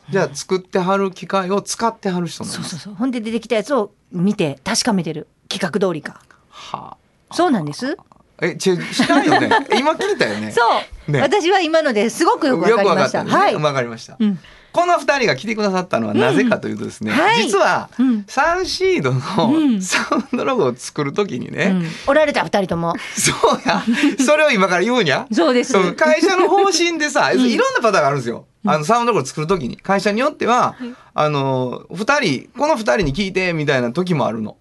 [0.10, 2.94] じゃあ作ってはる機械を使ってはる人なんですそうそうそう。
[2.96, 5.28] ほんで出てきたやつを見て確かめてる。
[5.48, 6.22] 企画通りか。
[6.50, 6.98] は
[7.32, 7.98] そうなんです。
[8.42, 9.50] あえち知らんよね。
[9.80, 10.52] 今聞いたよね。
[10.52, 10.62] そ
[11.08, 11.22] う、ね。
[11.22, 13.20] 私は今のですごくよくわかりました。
[13.20, 13.46] よくわかったね。
[13.46, 14.40] はい、わかりました、うん
[14.72, 17.44] この二人が来てくださったのはなぜかというとですね、うんはい。
[17.44, 18.24] 実はうん。
[18.28, 19.14] サンシードう
[19.60, 19.76] ん。
[19.76, 21.86] のサウンドロゴを作るときにね、うん。
[22.08, 22.94] おられた二人とも。
[23.18, 23.84] そうや。
[24.24, 25.28] それを今から言うんや。
[25.32, 25.74] そうです。
[25.94, 27.40] 会社の方針でさ、ん。
[27.40, 28.46] いろんなパターンがあるんですよ。
[28.66, 29.78] あのサウンドロゴ作るときに。
[29.78, 30.76] 会社によっては、
[31.14, 34.58] あの二人この二人に聞いてみたいな時もあるの。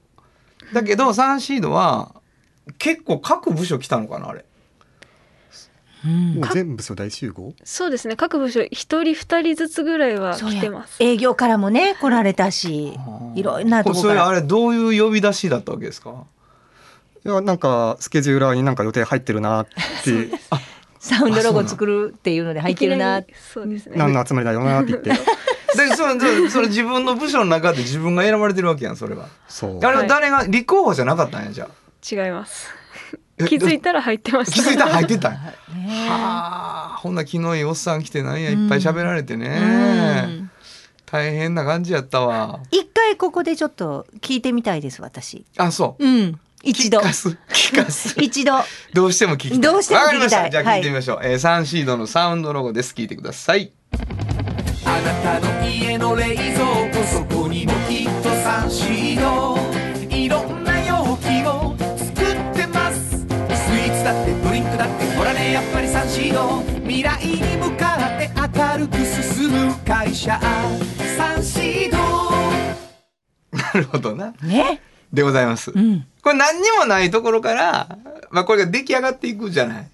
[0.72, 2.14] だけどサンシードは
[2.78, 4.44] 結構各部署来たのかなあれ。
[6.04, 7.54] もう全部所大集合？
[7.64, 8.16] そうですね。
[8.16, 11.02] 各部署一人二人ずつぐらいは来てます。
[11.02, 12.96] 営業からもね来られたし
[13.34, 16.24] いろんなとこそれあかられどういう呼び出しだったわけですか？
[17.24, 20.30] いやなんかスケジューラーになんか予定入ってるなって
[21.00, 23.96] サウンドロゴ作るっていうので入ってるなそうですね。
[23.96, 25.16] 何の集まりだよなって言ってで
[25.96, 29.28] それそれそれ自分の部署の中で自分が選ばれてるわけやんそれは。
[29.48, 32.24] そうあれは誰が立候補じゃなかったんやじゃあ？
[32.24, 32.68] 違います。
[33.40, 34.62] え気づいたら入ってました。
[34.62, 35.38] 気づいたら入ってたんや。
[35.38, 40.50] ねはあほんな気のいいおっさん来てなんやいっぱい喋られてね、うん。
[41.06, 42.60] 大変な感じやったわ。
[42.70, 45.44] 一回ここでちょっと聞いてみたいです私。
[45.56, 46.04] あそう。
[46.04, 46.40] うん。
[46.62, 46.98] 一度。
[46.98, 47.28] 聞かす。
[47.48, 48.14] 聞かす。
[48.20, 48.52] 一度。
[48.92, 49.60] どうしても聞きたい。
[49.60, 50.10] どうしても聞きたい。
[50.10, 50.50] わかりました。
[50.50, 52.94] じゃあはい聞いてみましょう、えーサンシードのサウンドロゴです。
[52.94, 53.72] 聞いてください。
[54.84, 58.97] あなたの家の冷蔵庫そこにもきっとサンシード
[65.72, 70.38] ぱりサンシード未来に向かって明るく進む会社。
[71.16, 71.98] サンシード
[73.56, 74.32] なるほどな。
[74.42, 74.80] ね。
[75.12, 76.06] でございます、うん。
[76.22, 77.98] これ何にもないところから、
[78.30, 79.88] まあ、これが出来上がっていくじゃない、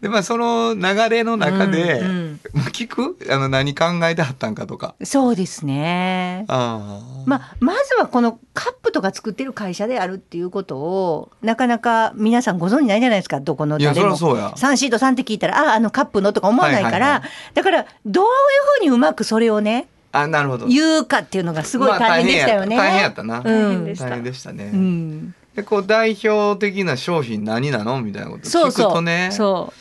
[0.00, 2.40] でまあその流れの中で、うんうん。
[2.72, 3.18] 聞く？
[3.30, 4.94] あの何考えてはったんかとか。
[5.02, 6.46] そうですね。
[6.48, 7.22] ああ。
[7.26, 13.40] まあ、まずはこのカップとか作ってる会社であるっていうことをなかなか皆さんご存じないじゃないですか。
[13.40, 14.52] どこのいやそ誰もりゃそうや。
[14.56, 17.22] サンシードさんって聞いたらああのカップのとか思わないから、はいはいは
[17.54, 18.30] だからどういう
[18.78, 20.66] ふうにうまくそれをねあなるほど。
[20.66, 22.52] 言うかっていうのがすごいまあ大変でした。
[22.52, 22.76] よね。
[22.76, 23.84] 大変やった大変やったな、うん。
[23.94, 24.52] 大変でした。
[24.52, 28.00] ね、うん、でこう代表的な商品何なの？
[28.00, 28.92] みたいなこと聞くそうそう。
[28.94, 29.72] とねそ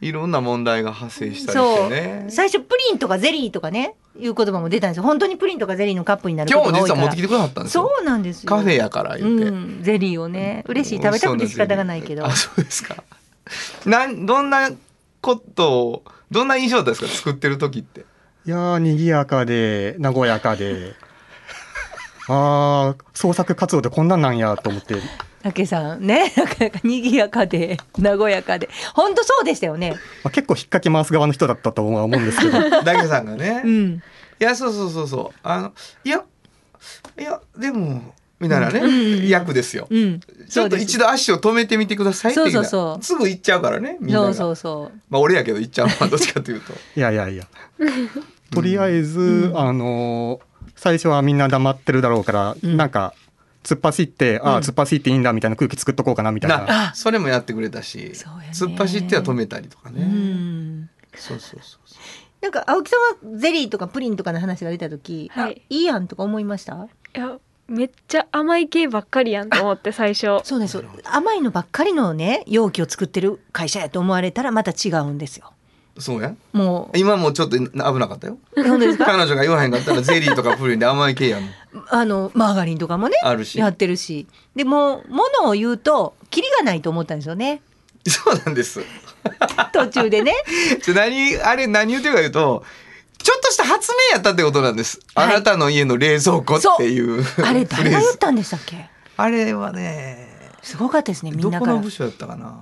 [0.00, 1.90] いろんな問題が発生したりしてう。
[1.90, 5.02] ね最初プリンとかゼリーとかねいう言葉も出たんですよ。
[5.02, 7.00] 本当にプリンとかゼリーのカップになる今ことが多いから。
[7.02, 7.90] 日も実は持ってきてくださったんですよ。
[7.96, 8.48] そうなんですよ。
[8.48, 11.02] カフェやから言って、うん、ゼリーをね嬉しい。
[11.02, 12.24] 食べたくて仕方がないけど。
[12.26, 13.02] あそうですか。
[13.86, 14.70] なんどんな
[15.20, 17.30] ことをどんな印象だったんですか？
[17.30, 18.04] 作ってる時って。
[18.46, 20.94] いやー賑やかで和やかで。
[22.30, 24.94] あー創作活動ってこんなんなんやと思って
[25.42, 26.32] 竹さんね。
[26.36, 28.68] なかなか賑やかで和やかで。
[28.94, 29.92] 本当そうでしたよね。
[30.24, 32.70] まあ、結構引っ掛け回す側の人だったとは思うんですけど。
[32.82, 34.02] だけさんがね、いうん、
[34.38, 35.38] やそうそうそうそう。
[35.42, 35.72] あの
[36.04, 36.22] いや
[37.18, 43.04] いやでもみたいなね、うん役ですよ、うん、ちょっと一度足を止めてみてくださいってそうそうそう。
[43.04, 44.26] すぐ行っちゃうからねみんなが。
[44.26, 44.56] そうそう。
[44.56, 46.72] そうまあ俺やけど行っちゃうのは どっちかというと。
[46.96, 47.44] いやいやいや。
[48.52, 50.48] とりあえず、あのー
[50.80, 52.76] 最初はみんな黙ってるだろうから、うん。
[52.76, 53.12] なんか
[53.68, 54.56] 突っ走って、あうん。
[54.56, 56.64] あ突っ走っていいんだみたいな空気作っとこうかなみたいな。
[56.64, 58.12] なそれもやってくれたし、
[58.52, 60.90] 突っ走っては止めたりとかね、うん。
[61.14, 62.00] そうそうそうそう。
[62.40, 65.62] なんか青木さんはゼリーとかプリンとかの話が出た時、はい。
[65.62, 66.88] あいいやんとか思いました？
[67.16, 70.40] いやめっちゃ甘い系ばっかりやんと思って最初。
[70.44, 70.82] そうです。
[71.04, 75.52] 甘いのばっかりのね容器を作ってる会社やと思われたらまた違うんですよ
[75.98, 76.34] そうや？
[76.52, 78.38] も今もちょっと危なかったよ。
[78.54, 81.50] 彼女が言わへんかったらゼリーとかプリンで甘い系やもん。
[81.88, 83.58] あのマーガリンとかもねあるし。
[83.58, 84.26] やってるし。
[84.54, 87.62] でも物を言うとキリがないと思ったんですよね。
[88.06, 88.80] そうなんです。
[89.72, 90.32] 途中でね。
[90.94, 92.64] 何あれ何言ってるか言うと
[93.18, 95.26] ちょっとした発明やったってことなんです、はい。
[95.26, 98.88] あなたの家の冷蔵庫っていうあれ誰が言ったんでしたっけ？
[99.16, 100.28] あれはね
[100.62, 101.72] すごかったですねみどんなから。
[101.72, 102.56] この部署やったかな？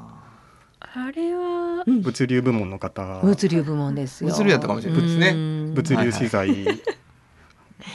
[0.98, 2.00] あれはうん。
[2.00, 3.20] 物流部門の方。
[3.22, 4.30] 物流部門ですよ。
[4.30, 5.02] 物流やったかもしれない。
[5.02, 5.28] ですね。
[5.28, 6.66] うん物流資材、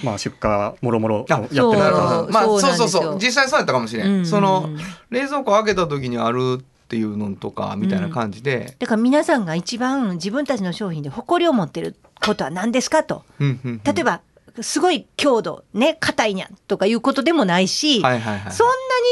[0.04, 3.16] まあ出荷もろもろあやってるそうなるほ方どまあそうそうそう。
[3.16, 4.26] 実際そうやったかもしれん、うん。
[4.28, 4.70] その
[5.10, 13.24] 冷蔵庫開けた時にあるっていうのとかみたいな感じで、だから皆さんが一番自分たちの商品で誇りを持ってることは何ですかと。
[13.40, 13.82] うんうんうん。
[13.84, 14.22] 例えば
[14.60, 18.54] すごい強度ね硬いにゃんとかいうことでもないし、はいはいはい。
[18.54, 18.68] そん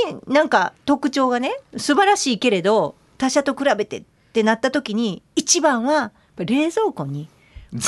[0.06, 4.04] なになんか特徴がね素晴らしいけれど他社と比べてっ
[4.34, 7.30] てなった時に一番は冷蔵庫に
[7.74, 7.88] 必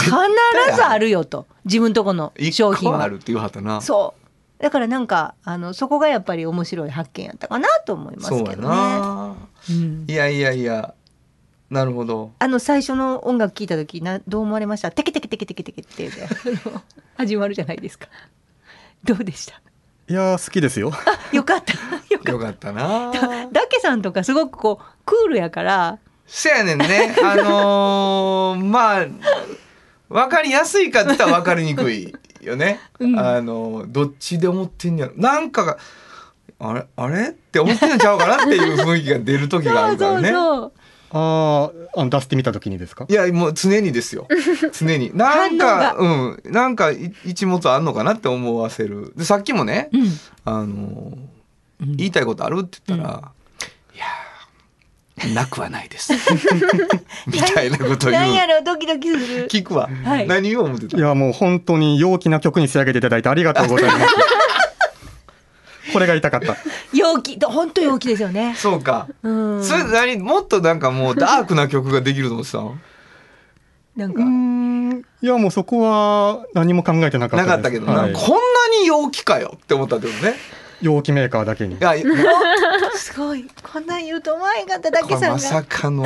[0.76, 1.48] ずあるよと。
[1.66, 2.98] 自分とこの一商品は。
[3.00, 3.82] 個あるって言わはったな。
[3.82, 4.14] そ
[4.60, 4.62] う。
[4.64, 8.56] だからなんかあのそこがやっぱり面白い発見やったかなと思いますけどね。
[8.68, 9.36] な。
[9.70, 10.06] うん。
[10.08, 10.94] いやいやいや。
[11.70, 12.32] なるほど。
[12.38, 14.92] あの最初の音楽聞いた時などう思われました？
[14.92, 16.12] テケテケテケテケテケって。
[17.16, 18.08] 始まるじゃないですか。
[19.06, 19.61] どうでした？
[20.12, 20.92] いやー好きですよ。
[21.32, 21.74] よかった。
[21.74, 23.12] よかっよかったな。
[23.14, 26.00] たダッケさんとかすごくこうクールやから。
[26.28, 27.16] せやねんね。
[27.24, 29.06] あのーまあ
[30.10, 33.18] 分かりやすいかって言ったら分かりにくいよね、うん。
[33.18, 35.14] あのどっちで思ってんやろ。
[35.16, 35.78] なんかが
[36.60, 37.30] あれあれ？
[37.30, 40.30] って思ってんのちゃうかなっていう雰囲気が出る時があるからね。
[40.32, 40.72] そうあー
[41.14, 43.06] あの出してみた時にですか？
[43.10, 44.28] いやもう常にですよ。
[44.72, 45.12] 常に。
[45.16, 46.42] なんかうん。
[46.46, 49.14] なんかい一物あんのかなって思わせる。
[49.18, 50.10] でさっきもねそう、うん。
[50.46, 51.18] あの
[51.82, 51.96] うん。
[51.98, 53.32] 言いたいことあるって言ったら、
[53.94, 56.14] いやーなくはないです。
[57.28, 59.48] みたいなこと言なんやうろドキドキする。
[59.50, 60.28] 聞くわ、はい。
[60.28, 60.98] 何を思ってた？
[60.98, 64.16] いやもう本当に陽気な曲に仕上げていただいてありがとうございます
[65.94, 66.58] これが言いたかった。
[66.94, 67.40] 陽気。
[67.40, 68.56] 本当陽気ですよね。
[68.58, 69.64] そうか、うん。
[69.64, 72.78] それ何もっとなんかもうダークな曲ができると思ってたの？
[73.96, 74.22] なんか。
[74.22, 75.06] うーん。
[75.22, 78.12] いやもうそこは何も考えてなかったなかったけど、はい。
[78.12, 78.38] なこんな
[78.82, 80.36] に陽気かよって思ったってことね。
[80.82, 81.76] 陽気メーカーだけに。
[81.76, 81.94] いや
[82.96, 83.48] すごい。
[83.62, 85.30] こんなん言うと思わへんかっただけさんが。
[85.34, 86.04] まさかの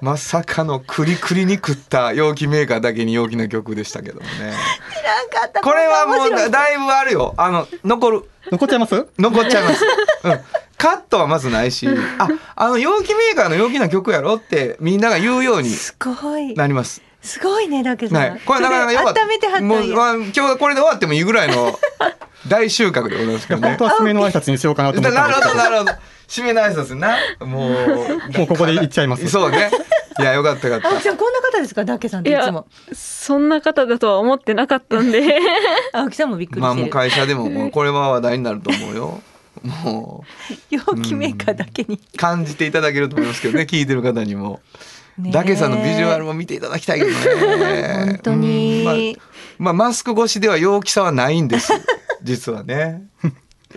[0.00, 4.30] まさかのクリクリに食った陽気メーカーだけに陽気な曲でしたけどもね。
[4.30, 5.60] 知らんかった。
[5.60, 7.34] これはもうだいぶあるよ。
[7.36, 8.30] あの残る。
[8.50, 9.06] 残っちゃいます？
[9.18, 9.84] 残っちゃいます、
[10.24, 10.40] うん、
[10.76, 16.54] カットはまずないしああの陽気メーカーの陽気な曲やろってみんなが言うようにすごい。
[16.54, 17.00] なります。
[17.22, 19.76] すごいねだけさん、はい、これなかなかよかっためてはったんや。
[19.76, 21.78] もう、まあ、今日これで終わってもいいぐらいの
[22.48, 23.68] 大収穫でございますけどね。
[23.68, 25.70] 本当は締めの挨拶にしようかなと思だなるったんですけど。
[25.70, 25.92] ほどなるほど
[26.28, 27.16] 締めの挨拶な。
[27.40, 27.72] もう
[28.38, 29.70] もうここで言っちゃいますそうね。
[30.18, 32.66] いやよかったよかっ青木さんこんな方ですかだけさんっていつも。
[32.92, 35.38] そんな方だとは思ってなかったんで。
[35.92, 39.22] 青木さんもびっくりしてる、たまあもう会社でももうこれは話題になると思うよ。
[39.62, 40.24] も
[40.70, 41.96] 陽気メーカーだけに。
[41.96, 44.60] う感じていただけると思いますけどね聞いてる方にも。
[45.18, 48.04] ねだけさんのビジュアルも見ていただきたいけどね。
[48.06, 49.16] 本当に、
[49.58, 51.72] まあ、マスク越しでは陽気さはないんです
[52.22, 53.02] 実はね。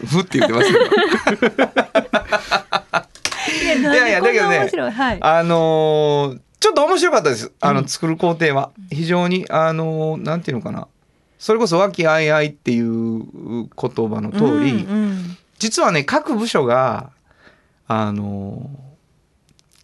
[0.05, 5.17] ふって言ってますけどいやいやだけどねはい。
[5.21, 7.51] あのーちょっと面白かったです。
[7.61, 8.71] あの、うん作る工程は。
[8.89, 10.87] 非常にあのーなんていうのかな。
[11.37, 13.69] それこそ和気あいあいっていう言
[14.09, 15.37] 葉の通り、うんうん。
[15.59, 17.11] 実はね各部署が
[17.87, 18.69] あの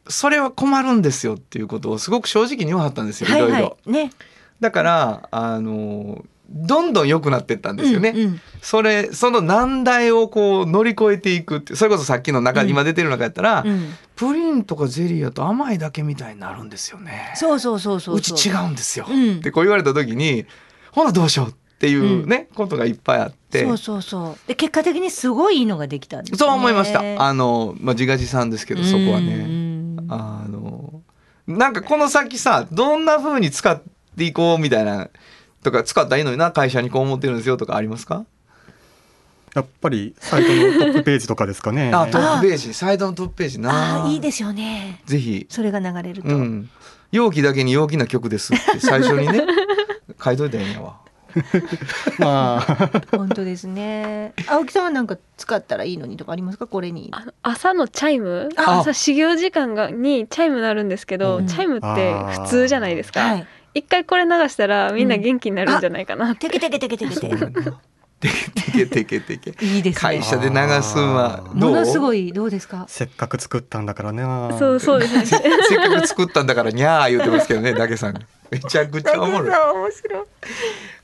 [0.09, 3.41] それは困るんですよっていうことをすごく正直に言わはったんですよ、はいい。
[3.43, 3.55] ろいろ。
[3.57, 4.11] はいね。
[4.59, 8.09] だからあのどんどん良くなっていったんですよね。
[8.09, 17.33] うんうんそれその難題をこう乗り越えていくってそれこそさっきの中、うん今出てる中やったら、うんプリンとかゼリーやと甘いだけみたいになるんですよね。
[17.35, 20.45] そうそうそうそううち違うんですよ、うんってこう言われた時に
[20.91, 23.65] ほなどうしようっていうね、ことがいっぱいあって。
[23.65, 27.01] そうそうそうで結果的にすごいいいのができたんですねそう思いました。
[27.21, 29.35] あの、まあ、自画自賛ですけど、そこはうんね。
[29.35, 31.01] うんあの、
[31.47, 33.81] なんかこの先さ、どんな風に使っ
[34.17, 35.09] ていこうみたいな、
[35.63, 38.25] とか、使ったらいいのにな、会社にこう思ってるんですよとかありますか？
[39.55, 41.91] やっぱりサイトのトップページとかですかね。
[41.93, 43.59] あ、トップページ、サイトのトップページ。
[43.59, 44.01] な。
[44.01, 44.05] あ。
[44.05, 45.01] あいいですよね。
[45.05, 45.45] ぜひ。
[45.49, 46.69] それが流れると、うん。
[47.11, 49.45] 陽気だけに陽気な曲ですって最初にね、
[50.23, 50.97] 書いといたらいいんやわ。
[52.17, 52.91] まあ。
[53.15, 54.33] 本当ですね。
[54.47, 56.65] 青木さんはなんか使ったらいいのにとかありますか？
[56.65, 57.09] これに。
[57.11, 58.49] あの朝のチャイム？
[58.55, 58.79] あ。
[58.79, 61.47] 朝始業時間がにチャイム鳴るんですけど、うん。
[61.47, 67.37] チャイムって普通じゃないですか、はい一回これ流したらみんな元気になるんじゃないかなって、テケテケテケテケテケ。
[68.23, 68.29] て
[68.71, 69.65] けてけてけてけ。
[69.65, 69.99] いいですね。
[69.99, 72.85] 会社で流すんはものすごいどうですか？
[72.87, 74.23] せっかく作ったんだからね。
[74.57, 75.25] そうそうですね。
[75.25, 78.13] せっかく作ったんだからにゃー言ってますけどね、だけさん。
[78.13, 78.21] が。
[78.49, 79.49] めちゃくちゃおもろい。
[79.49, 80.19] 面白い。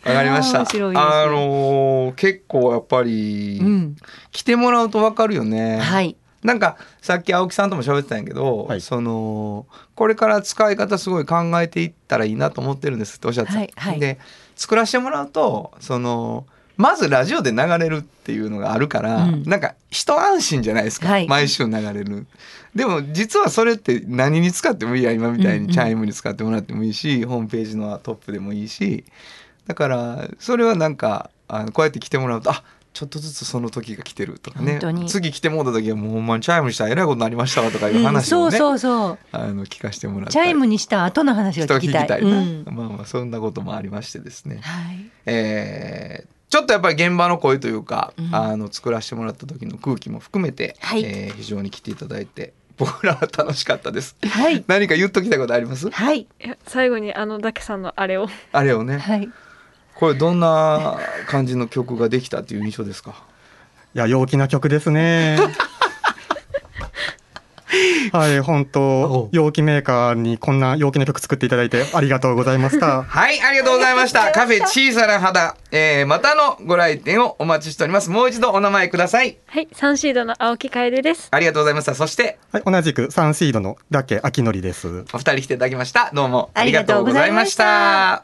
[0.06, 0.62] わかりました。
[0.62, 3.96] あのー結構やっぱり、うん。
[4.32, 5.80] 来てもらうとわかるよね。
[5.80, 8.82] はいなんかさっき青木さんとも喋ってたんやけど、はい。
[8.82, 14.00] そのこれから使い方すごい考えていったらいいなと思ってるんですっておっしゃってた、はいはい。
[14.00, 14.20] で
[14.56, 16.46] 作らせてもらうとその
[16.78, 19.44] まずラジオで流れるっていうのがあるから、うん。
[19.44, 21.28] なんか一安心じゃないですか、はい。
[21.28, 22.26] 毎週流れる。
[22.74, 25.68] でも実はそれって何に使ってもいいや今みたいうんうん。
[25.68, 29.04] にチャイムに使ってもらってもいいし、ホームページのトップでもいいし。
[29.68, 32.64] だからそれはなんかあのこうやって来てもらうとあ
[33.00, 34.72] ちょっとずつその時が来てるとかね。
[34.74, 35.06] 本当に。
[35.08, 39.18] 次来てもらった時はもうほんまにチャイムにしたらえらいことになりましたわとかいううん話をね、そうそうそう。
[39.32, 40.34] あの聞かせてもらって。
[40.34, 42.02] チャイムにした後の話を聞きたい。
[42.02, 42.66] 聞きたいな、うん。
[42.66, 45.10] まあまあそんなこともありましてですね、はい。
[45.26, 48.36] えーちょっとやっぱり現場の声というか、うん。
[48.36, 51.04] あの作らせてもらった時の空気も含めて、はい。
[51.06, 54.18] えー非常に来ていただいて僕らは楽しかったです。
[54.28, 54.62] はい。
[54.68, 55.90] 何か言っときたいことあります？
[55.90, 56.28] はい。
[56.68, 58.28] 最後にあのだけさんのあれを。
[58.52, 58.98] あれをね。
[58.98, 59.30] はい
[60.00, 63.16] これどんな感じの曲ができたっていう印象ですか？
[63.96, 65.38] いや陽気な曲ですね。
[68.12, 73.04] はい本お当陽気メーカーにこんな陽気な曲作っていただいてありがとうございました。
[73.04, 74.32] はい、ありがとうございました。
[74.32, 78.10] カフェ小さな肌、えー、またのご来店をお待ちしております。
[78.10, 79.38] もう一度お名前ください。
[79.46, 81.94] はいサンシードの青木楓ですありがとうございました。
[81.94, 85.06] そして、はい同じくサンシードのだけ秋のりです。
[85.14, 86.10] お二人来ていただきました。
[86.14, 88.24] どうもありがとうございました。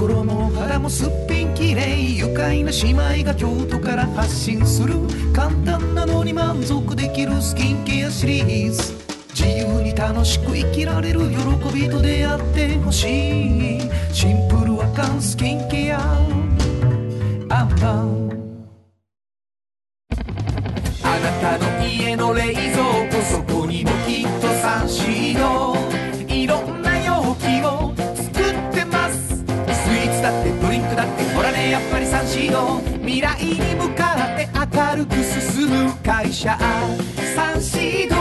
[0.00, 4.94] 心も肌もすっぴんきれい愉快な姉妹が京都から発信する
[5.34, 8.94] 簡単なのに満足できるスキンケアシリーズ。
[9.34, 11.36] 自由に楽しく生きられる喜
[11.74, 13.80] びと出会ってほしい。
[14.10, 16.00] シンプルアカンスキンケア。
[17.50, 18.30] アンパン
[21.02, 22.64] あなたの家の冷蔵
[23.10, 25.79] 庫そこにもきっとサンシード。
[35.00, 36.58] 明るく進む会社
[37.34, 38.16] サンシード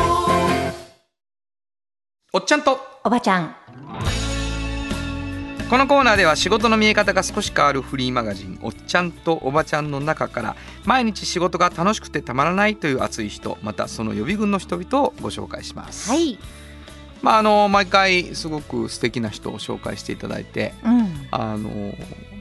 [2.32, 3.56] おっちゃんとおばちゃん。
[5.70, 10.56] このコーナーでは仕事の見え方が少し変わるフリーマガジン「おっちゃんとおばちゃん」の中から
[10.86, 16.10] 毎日仕事が楽しくてたまらないという熱い人またその予備軍の人々をご紹介します。
[16.10, 16.40] はい。
[17.22, 21.28] まああの毎回すごく素敵な人を紹介していただいてうん。
[21.32, 21.94] あの、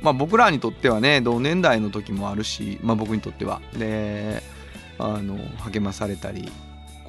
[0.03, 3.61] まあ、僕らにとってはね同年代の時もあるし、まあ、僕にとっては。
[3.77, 4.43] で
[4.99, 6.51] あの励まされたり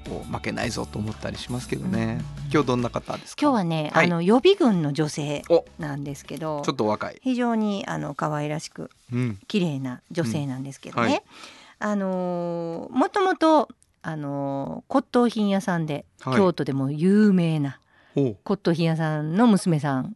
[0.07, 2.19] こう負けないぞと思ったりしますけどね。
[2.51, 3.41] 今日どんな方ですか？
[3.41, 4.05] 今日はね、はい。
[4.05, 5.65] あの予備軍の女性お。
[5.77, 7.19] なんですけどちょっと若い。
[7.21, 9.39] 非常にあの可愛らしくうん。
[9.47, 11.11] 綺麗な女性なんですけどね、うん。
[11.11, 11.23] はい。
[11.79, 13.69] あのーもともと
[14.01, 16.35] あのー骨董品屋さんで、はい。
[16.37, 17.79] 京都でも有名な
[18.15, 20.15] 骨董品屋さんの娘さん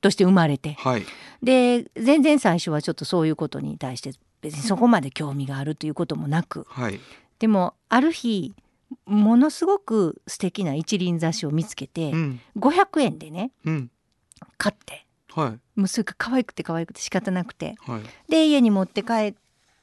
[0.00, 0.74] として生まれて。
[0.74, 1.06] はい。
[1.42, 6.66] で全然最初はちょっとそういうことに対して別にそこまで興味があるということもなく。
[6.68, 7.00] はい。
[7.38, 8.54] でもある日
[9.06, 12.40] ものすごく素敵な一輪挿しを見つけて、うん。
[12.56, 13.90] 500円でねうん。
[14.56, 15.06] 買って。
[15.32, 15.80] はい。
[15.80, 17.74] もうそれが可愛くて可愛くて仕方なくて。
[17.80, 18.02] はい。
[18.30, 19.34] で家に持って帰っ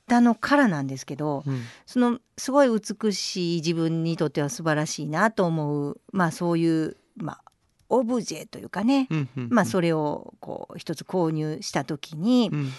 [0.07, 1.61] たのからなんですけどうん。
[1.85, 7.44] そのすごい美しい自分にとっては素晴らしいなと思うまあそういうまあ
[7.89, 12.71] オブジェというかね、うんうんまあそれをこう一つ購入した時に、うん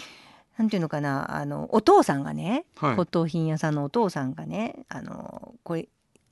[0.59, 5.87] なんていうのかなあのお父さんがね、はい骨董品屋さんのお父さんがねあのこれ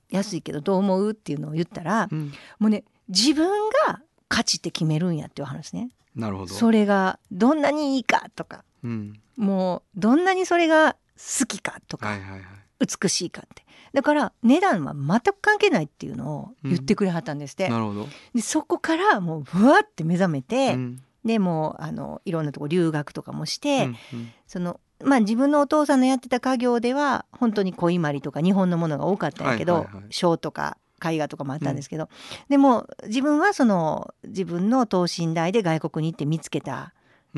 [0.09, 3.47] 安いけどどう思うっていうのを言ったら、うんもうね自分
[3.87, 5.89] が価値って決めるんやっていう話ね。
[6.15, 6.53] なるほど。
[6.55, 12.41] それがどんなにいいかとかうんもうどんなにそれが好きかとか、はいはいはい。
[12.79, 13.65] 美しいかって。
[13.93, 18.07] だから値段は全く関係ないっていうのを言ってくれはったんですって、なるほど。
[18.33, 21.01] でそこからもうふわって目覚めて、うん。
[21.23, 24.31] でもうあのいろんなとこ留学とかもして、うんうん。
[24.47, 30.05] そのまあ自分のお父さんのやってた家業では本当に小伊万里とか日本のものが多かったんやけどはいはいはい。
[30.09, 32.09] 書、とか絵画とかもあったんですけど、
[32.49, 36.93] でも自分はその自分の等身大で外国に行って見つけた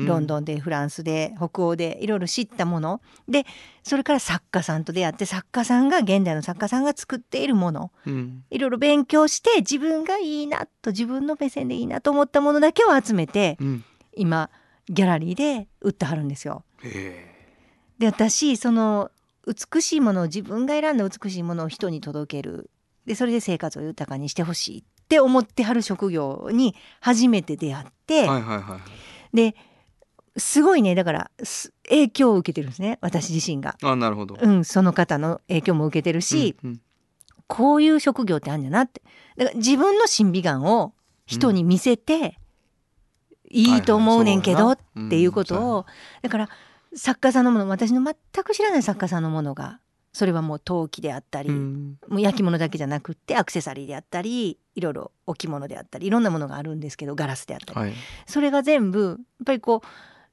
[0.06, 3.00] ロンドンでフランスで北欧でいろいろ知ったもの。
[3.28, 3.44] で
[3.82, 7.90] それから作家さんと出会って作家さんが現代の作家さんが作っているもの。
[8.06, 8.44] うん。
[8.50, 13.84] いろいろ勉強して自分がいいなと自分の目線でいいなと思ったものだけを集めてうん。
[14.14, 14.50] 今
[14.88, 16.64] ギャラリーで売ってはるんですよ。
[16.82, 17.34] へ
[17.98, 19.10] で私その
[19.46, 22.70] 美しいものを自分が選んだ美しいものを人に届ける。
[23.06, 28.78] でそれで生活を豊かにしてほしいって思ってはる職業に初めて出会って、えはいはいは
[29.32, 29.36] い。
[29.36, 29.56] で
[30.38, 30.94] すごいね。
[30.94, 32.98] だからす影響を受けてるんですね。
[33.00, 33.76] 私自身が。
[33.82, 34.36] あなるほど。
[34.40, 36.80] うん、その方の影響も受けてるし、うん
[37.48, 39.02] こういう職業ってあるんだなって。
[39.38, 40.92] だから自分の審美眼を
[41.24, 42.38] 人に見せて、
[43.50, 44.78] いいと思うねんけどっ
[45.08, 45.86] ていうことうんを、
[46.20, 46.48] だから
[46.94, 49.80] 作家さんのもの私の全く知らない作家さんのものが
[50.12, 51.98] それはもう陶器であったり、うん。
[52.08, 57.94] もう焼き物だけじゃなくってアクセサリーであったりいろいろ置物であったりいろんなものがあるんですけどガラスであったり、はい。
[58.26, 59.16] それが全部やっ
[59.46, 59.86] ぱりこう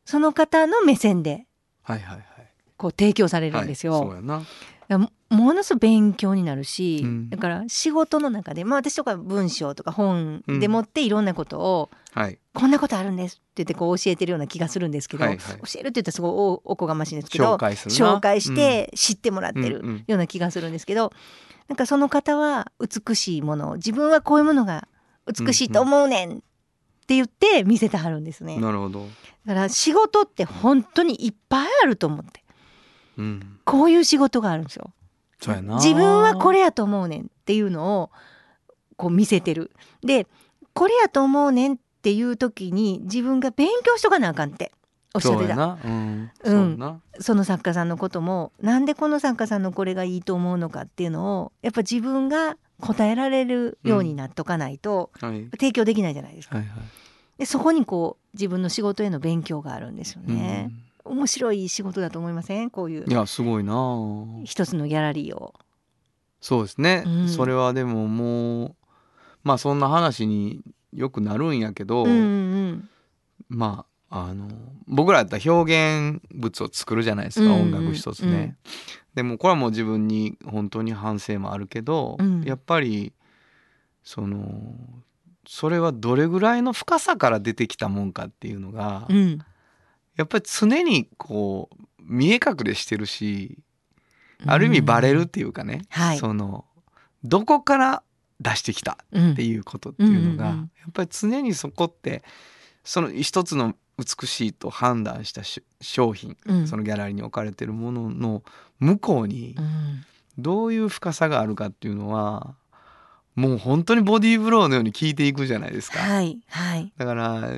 [0.05, 1.45] その方の目線で
[1.83, 2.25] はいはいはい。
[2.77, 3.93] こう提供されるんですよ。
[3.93, 5.09] はいそうやな。
[5.29, 12.37] ものすごく勉強になるし、うんだから仕事の中で、まあ、私とか文章とか本でもっていろんなことを、はい。
[12.53, 18.15] こんなことあるんですって言ってこう教えてるような気がするんですけど、はいはい教えるって言ったらすごいおおこがましいんですけど紹介するな。
[18.17, 21.11] 紹介して知ってもらってるうんうんような気がするんですけど、
[21.67, 24.87] なんかその方は美しいものを自分はこういうものが
[25.27, 26.39] 美しいと思うねんっ
[27.05, 28.55] て言って見せてはるんですね。
[28.55, 28.61] うん。
[28.61, 29.07] なるほど。
[29.45, 32.43] だから仕事って本当にいっぱいあると思って
[33.17, 33.59] うん。
[33.63, 34.91] こういう仕事があるんですよ。
[35.41, 35.75] そうやな。
[35.75, 38.11] 自分はこれやと思うねんっていうのを
[38.97, 39.71] こう見せてる。
[40.03, 40.27] で
[40.73, 44.71] これやと思うねんっていう時に自分が勉強しとかなあかんって
[45.13, 45.39] おっしゃってた。
[45.39, 45.77] そうやな。
[45.83, 46.31] うん。
[46.43, 47.01] うん。
[47.19, 55.47] その作家さんのこともなんでこの作家さんのこれがいいと思うのかっていうのをやっぱ自分が答えられるようになっとかないとはい。
[55.51, 56.57] 提供できないじゃないですか。
[56.57, 56.79] はいはい。
[57.39, 60.71] でそこにこう自分の仕事への勉強があるんですよね。
[61.03, 62.69] 面白い仕事だと思いません？
[62.69, 63.73] こういううんいやすごいな。
[64.45, 65.53] 一つのギャラリーを。
[66.41, 68.75] そうですね、うんそれはでももう
[69.43, 70.61] まあそんな話に
[70.93, 72.13] よくなるんやけど、うんう
[72.73, 72.89] ん
[73.49, 74.47] まああの
[74.87, 78.55] 僕らやったら表現物を作るじゃないですか、うんうん音楽一つね。
[79.15, 82.43] うんでもこれはもう自分に本当に反省もあるけど、うん。
[82.43, 83.13] やっぱり
[84.03, 84.75] その
[85.47, 89.17] それはどれぐらいの深さから出てきたもんかっていうのが、うん。
[89.17, 89.39] うん
[90.17, 93.57] やっぱり常にこう見え隠れしてるし
[94.45, 96.17] ある意味バレるっていうかね、はい。
[96.19, 96.63] その
[97.25, 98.03] どこから
[98.39, 100.59] 出してきたうんっていうことっていうのが、うんうん。
[100.59, 100.71] うん。
[100.79, 102.23] やっぱり常にそこって
[102.85, 106.67] その一つの美しいと判断したし商品、うん。
[106.67, 108.43] そのギャラリーに置かれてるものの
[108.79, 110.05] 向こうにうん。
[110.37, 112.55] どういう深さがあるかっていうのは
[113.35, 115.99] もう本当にボディーブローのように聞いていくじゃないですか。
[115.99, 116.91] はいはい。
[116.97, 117.49] だから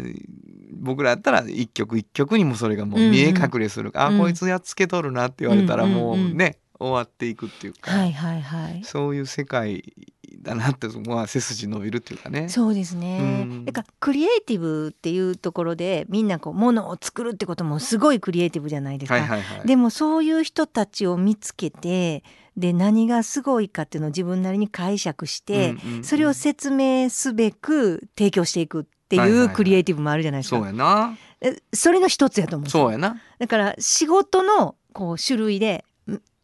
[0.74, 4.20] 僕らやったら一曲一曲にもそれがもう見え隠れする、あうん。
[4.20, 6.38] こいつやっつけとるなって言われたらうんもううんうん。
[6.38, 8.84] ね、終わっていくっていうか、はいはいはい。
[8.84, 9.94] そういう世界
[10.42, 12.50] だなってまあ背筋伸びるっていうかね。
[12.50, 13.44] そうですね。
[13.44, 13.66] うん。
[13.66, 19.68] だからクリエイティブっていうところでみんなこうものを作るってこともすごいクリエイティブじゃないですか、はいはいはい。
[19.68, 22.24] でもそういう人たちを見つけて
[22.56, 26.04] で何がすごいかっていうのを自分なりに解釈して、うんうんうん。
[26.04, 29.48] それを説明すべく提供していくってはいはいはい。
[29.48, 30.58] いうクリエイティブもあるじゃないですか。
[30.58, 31.18] そうやな。
[31.40, 33.22] えそれの一つやと思うそうやな。
[33.40, 35.87] だから仕事のこう種類でん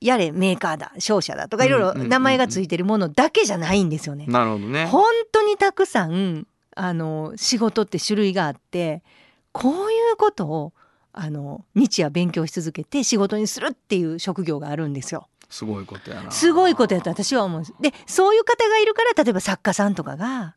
[0.05, 4.25] やれメーカーだ商社だとかいろいろ名前がついてるものだけじゃないんですよね。
[4.27, 4.85] なるほどね。
[4.87, 6.45] 本当にたくさん
[6.75, 9.03] あの仕事って種類があって
[9.51, 10.73] こういうことを
[11.13, 15.27] あの日夜勉強し続けて仕事にするっていう職業があるんですよ。
[15.49, 16.31] すごいことやな。
[16.31, 17.63] すごいことやと私は思う。
[17.79, 20.55] でそういう方がいるから例えば作家さんとかが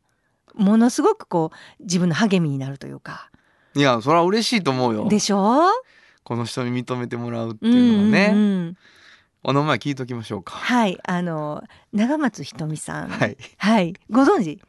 [0.55, 3.29] ものすごくこう自分の励みになるというか。
[3.75, 5.07] いやそれは嬉しいと思うよ。
[5.07, 5.69] でしょ？
[6.23, 8.77] この人に認めてもらうっていうのはね、うんうんうん
[9.49, 10.55] お名前聞いときましょうか。
[10.55, 13.07] はいあの長松ひとみさん。
[13.07, 13.37] はい。
[13.57, 13.93] はい。
[14.09, 14.61] ご存知？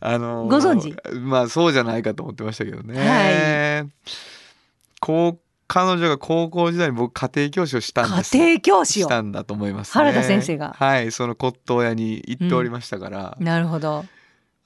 [0.00, 0.96] あのーご存知？
[1.16, 3.86] まあそうじゃないかと思ってましたけどね、
[5.00, 8.36] こう彼女が高校時代に僕家庭教師をしたんです。
[8.36, 9.06] 家庭教師を？
[9.06, 10.74] したんだと思います、ね、原田先生が？
[10.76, 14.04] はいその骨董屋に行っておりましたから、なるほど。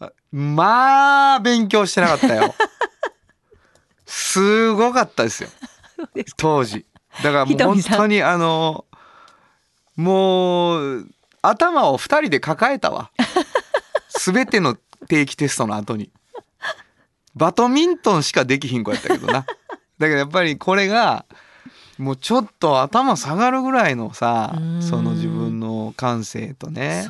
[0.01, 2.55] あまあ勉強してなかったよ。
[4.07, 5.51] すごかったですよ。
[6.39, 6.87] 当時。
[7.23, 8.87] だからもう本当にあの
[9.97, 11.07] もう
[11.43, 13.11] 頭を二人で抱えたわ。
[14.21, 14.77] 全ての
[15.09, 16.11] 定期テストの後に。
[17.35, 19.45] バドミントンしかできひん子やったけどな。
[19.99, 21.25] だけどやっぱりこれが
[21.99, 27.07] もうちょっと頭下がるぐらいのさその自分の感性とね。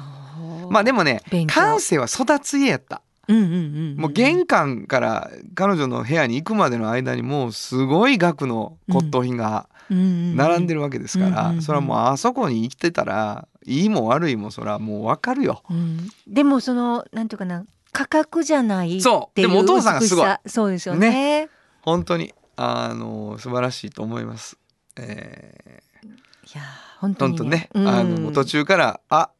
[0.70, 3.02] まあでもね感性は育つ家やった。
[3.28, 15.62] もう玄関から彼女の部屋に行くまでの間にもうすごい額の骨董品が並んでる、るわけですからそれはもうあそこに生きてたらいいも悪いもそれはもう分かるよ。
[15.70, 16.08] うん。
[16.26, 19.40] でもそのなんていうかな価格じゃないっていうそう。
[19.40, 20.36] でもお父さんがすごい。
[20.46, 21.48] そうですよね。
[21.82, 24.58] 本当にあの素晴らしいと思います。
[24.96, 25.82] え
[26.54, 26.62] いや
[27.00, 27.88] 本ー、当に本当ね、うん。
[27.88, 29.30] あの途中からあ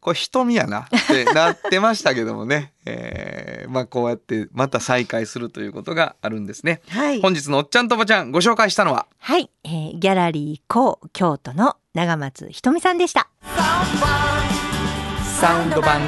[0.00, 6.80] これ瞳やなってなってましたけどもね、 えーまあこうやってまた再会するということがあるんですね。
[6.88, 7.20] はい。
[7.20, 9.06] 本日のおっちゃんとおばちゃんご紹介したのは？
[9.18, 13.28] はい、えー、ギャラリーコー京都の長松ひとみさんでした。
[15.38, 16.00] サウンド版。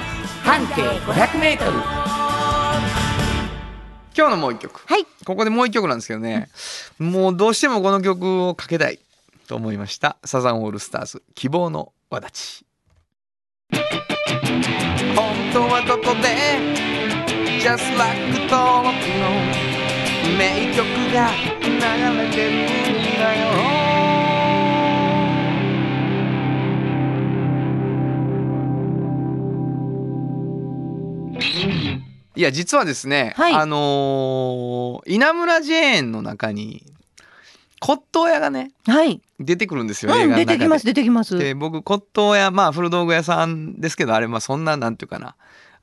[0.44, 1.70] 半径500メートル。
[4.16, 4.82] 今日のもう一曲。
[4.86, 5.06] はい。
[5.24, 6.48] ここでもう一曲なんですけどね。
[6.98, 8.98] もうどうしてもこの曲をかけたい
[9.46, 10.16] と思いました。
[10.24, 12.66] サザンオールスターズ希望の輪立ち
[15.14, 16.28] 本当はどこで
[17.60, 18.18] ？Just like
[18.50, 19.24] 登録の
[20.38, 21.30] 名曲が
[21.62, 21.68] 流
[22.18, 23.82] れてるんだよ。
[32.34, 33.52] いや実はですね、はい。
[33.52, 36.84] あのー稲村ジェーンの中に
[37.84, 40.44] 骨董屋がねはい、出てくるんですよ、うん、映画の中で。
[40.46, 41.36] 出てきます出てきます。
[41.36, 45.34] で僕骨董屋まあ古道具屋さんですけどあれまあそんななんていうかな。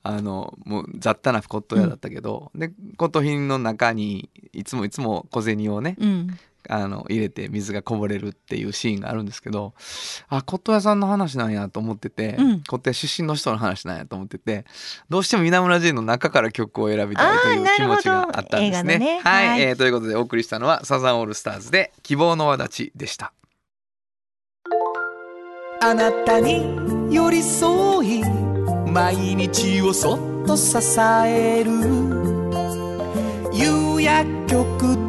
[0.01, 9.73] あのもう雑多な骨董屋だったけど、で骨董品の中にいつもいつも小銭をねうんあの入れて水がこぼれるっていうシーンがあるんですけど
[10.27, 12.63] あ骨董屋さんの話なんやと思ってて、うん。
[12.67, 14.65] 骨董屋出身の人の話なんやと思ってて
[15.09, 18.99] どうしても稲村ジェーンの中から曲を選びたいという気持ちがあったんですね。
[18.99, 19.19] ね。
[19.23, 19.61] はい、はい。
[19.61, 23.33] えーということでお送りしたのはサザンオールスターズで希望の輪立ちでした。
[25.81, 26.65] あなたに
[27.09, 28.21] 寄り添い
[28.91, 30.77] 毎日をそっと支
[31.25, 31.71] える。
[33.53, 35.08] 夕薬局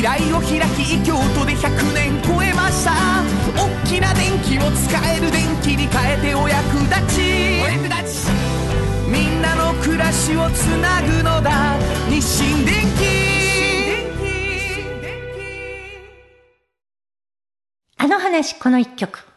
[0.00, 2.92] 未来を開き京都で100年超えました。
[3.54, 7.20] 大きな電気を使える電気に変えてお役立ち。
[7.62, 8.30] お役立ち
[9.06, 11.76] みんなの暮らしをつなぐのだ。
[12.08, 13.20] 日清電気
[17.98, 19.29] あの話この一曲。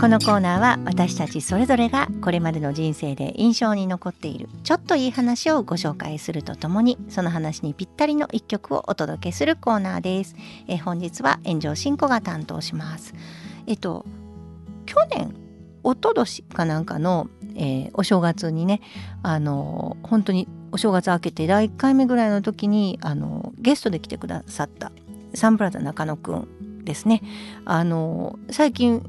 [0.00, 10.36] このコーナーは私たちそれぞれがこれまでの人生で印象に残っているちょっといい話をご紹介するとともにその話にぴったりの一曲をお届けするコーナーです。
[10.68, 13.12] え本日は炎上進行が担当します。
[13.66, 14.06] えっと
[14.86, 15.34] 去年
[15.84, 18.80] 一昨年かなんかの、えーお正月にね
[19.22, 24.92] あの本当にお正月明けて第1回目ぐらいの時にあのゲストで来てくださった
[25.34, 27.20] サンプラザ中野くんですね
[27.66, 29.04] あの最近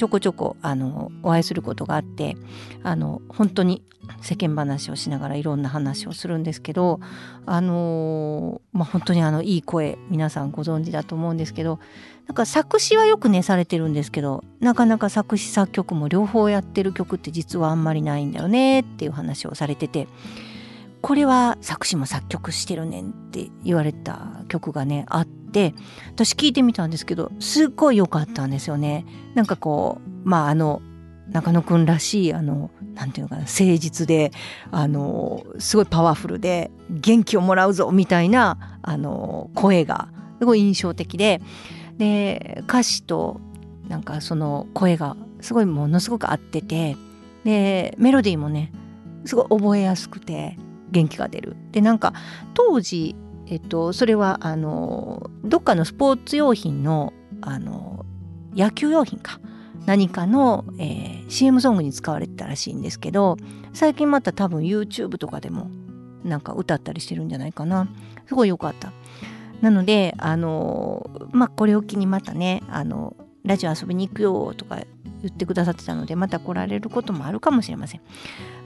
[0.00, 2.34] ちょこちょこあのお会いすることがあって
[2.82, 3.82] あの本当に
[4.22, 7.00] 世間話をしながらいろんな話をするんですけど
[7.44, 11.80] あのまあ本当にあのいい声皆さんご存知だと思うんですけど
[12.28, 20.08] なんか作詞はよくねされてるんですけどなかなか作詞作曲も両方やってる曲って実はあんまりないんだよねっていう話をされてて
[21.02, 25.74] これは作詞も作曲してるねんって言われた曲がねあって
[26.14, 29.04] 私聞いてみたんですけどすっごい良かったんですよね。
[29.34, 30.82] なんかこうまああの
[31.30, 34.32] 中野くんらしいあのなんていうのかな誠実で
[34.70, 40.08] あのすごいパワフルで元気をもらうぞみたいなあの声が
[40.40, 41.40] すごい印象的で
[41.98, 43.40] で歌詞と
[43.88, 46.96] なんかその声がすごいものすごく合ってて
[47.44, 48.72] でメロディーもね
[49.24, 50.56] すごい覚えやすくて
[50.90, 51.56] 元気が出る。
[51.72, 52.14] でなんか
[52.54, 53.14] 当時、
[53.50, 58.06] えっと、それはあのどっかのスポーツ用品のあの
[58.54, 59.40] 野球用品か。
[59.86, 63.38] 何かの、えー、CM ソングに使われてたらしいんですけど
[63.72, 65.70] 最近また多分 YouTube とかでも
[66.22, 67.88] なんか歌ったりしてるんじゃないかな。
[68.28, 68.92] すごい良かった。
[69.62, 74.80] なのであのまあこれを機にまたねあのラジオ遊びに行くよとか
[75.22, 78.00] 言ってくださってたのでまた来られることもあるかもしれません。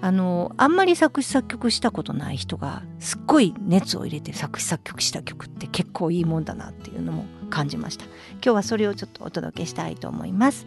[0.01, 8.05] あのあんまり作詞作曲したことない人がすっごい熱を入れて作詞作曲した曲って結構いいもんだなっていうのも感じました。
[8.05, 10.67] 今日はそれをちょっとお届けしたいと思います、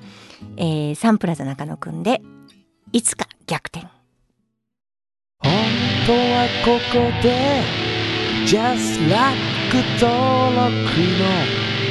[0.58, 2.22] えー、サンプラザ中野くんで
[2.92, 3.88] いつか逆転。
[5.40, 5.54] 本
[6.08, 7.62] 当はここで
[8.46, 9.38] Just Like
[10.00, 10.72] 登録
[11.20, 11.77] の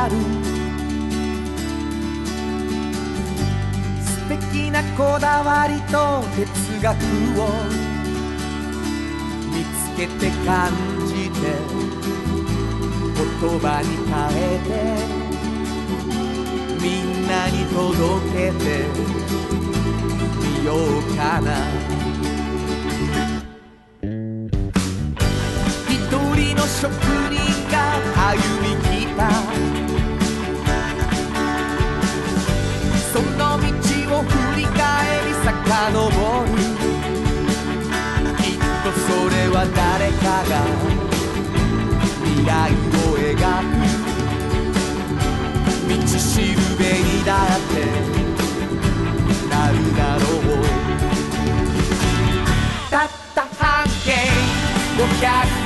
[0.00, 0.14] ある。
[4.04, 6.46] 素敵なこだわりと哲
[6.80, 6.94] 学
[7.40, 7.48] を
[9.52, 10.70] 見つけて感
[11.06, 11.36] じて
[13.16, 14.70] 言葉に変えて
[16.80, 17.82] みんなに届
[18.30, 18.64] けて
[20.38, 21.46] みようかな。
[25.88, 25.96] 一
[26.36, 26.92] 人の職
[27.32, 27.34] 人
[27.72, 27.74] が
[28.30, 28.86] 歩み来
[29.16, 29.87] た。
[35.88, 36.52] 遡る
[38.36, 40.52] きっとそれは誰かが
[42.22, 43.72] 未来を描く
[45.88, 47.74] 道しるべにだって
[49.48, 50.60] なるだろう
[52.90, 54.12] たった半径
[54.98, 55.57] 500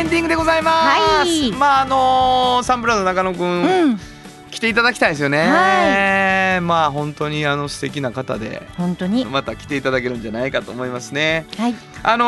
[0.00, 0.86] エンディングでございます。
[0.86, 1.52] はい。
[1.52, 4.00] まああのーサンプラザ中野くん、うん。
[4.50, 5.46] 来ていただきたいですよね。
[5.46, 9.26] はまあ本当にあの素敵な方で本当に。
[9.26, 11.44] また来ていただけるんじゃないかと思いますね。
[11.58, 11.74] はい。
[12.02, 12.24] あの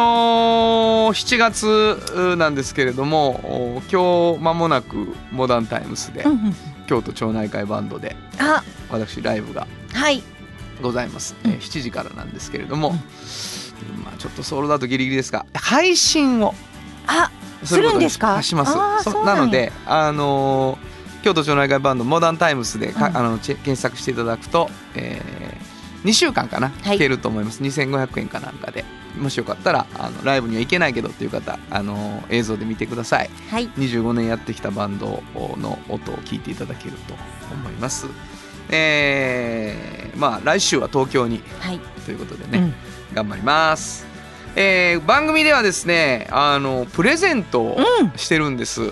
[1.15, 6.55] ー7月なんですけれどもお今日間もなくモダンタイムスで、うんうん
[6.87, 8.63] 京都町内会バンドであ。
[8.91, 10.23] 私ライブがはい。
[10.83, 14.05] ございます、えー7時からなんですけれども、うん。
[14.05, 16.55] まあ、ちょっとソールドアウトギリギリですが配信を
[17.07, 17.31] あ
[17.65, 18.43] するんですか？
[18.43, 18.75] します。
[19.25, 20.93] なのであのー
[21.23, 23.17] 京都町内会バンドモダンタイムスでか、うん。
[23.17, 26.97] あの検索していただくと、えー、2週間かなはい。
[26.97, 28.85] 聞けると思います、2500円かなんかで。
[29.17, 33.31] もしよかったらあのライブには行けないけどっていう方あの映像で見てください。
[33.53, 33.69] はい。
[33.79, 37.15] 25年やってきたバンドの音を聞いていただけると
[37.55, 38.07] 思います。
[38.71, 42.75] えー、まあ来週は東京にはい、ということでね、うん。
[43.15, 44.05] 頑張ります、
[44.57, 48.13] えー番組ではですねあのプレゼントをうん。
[48.17, 48.83] してるんです、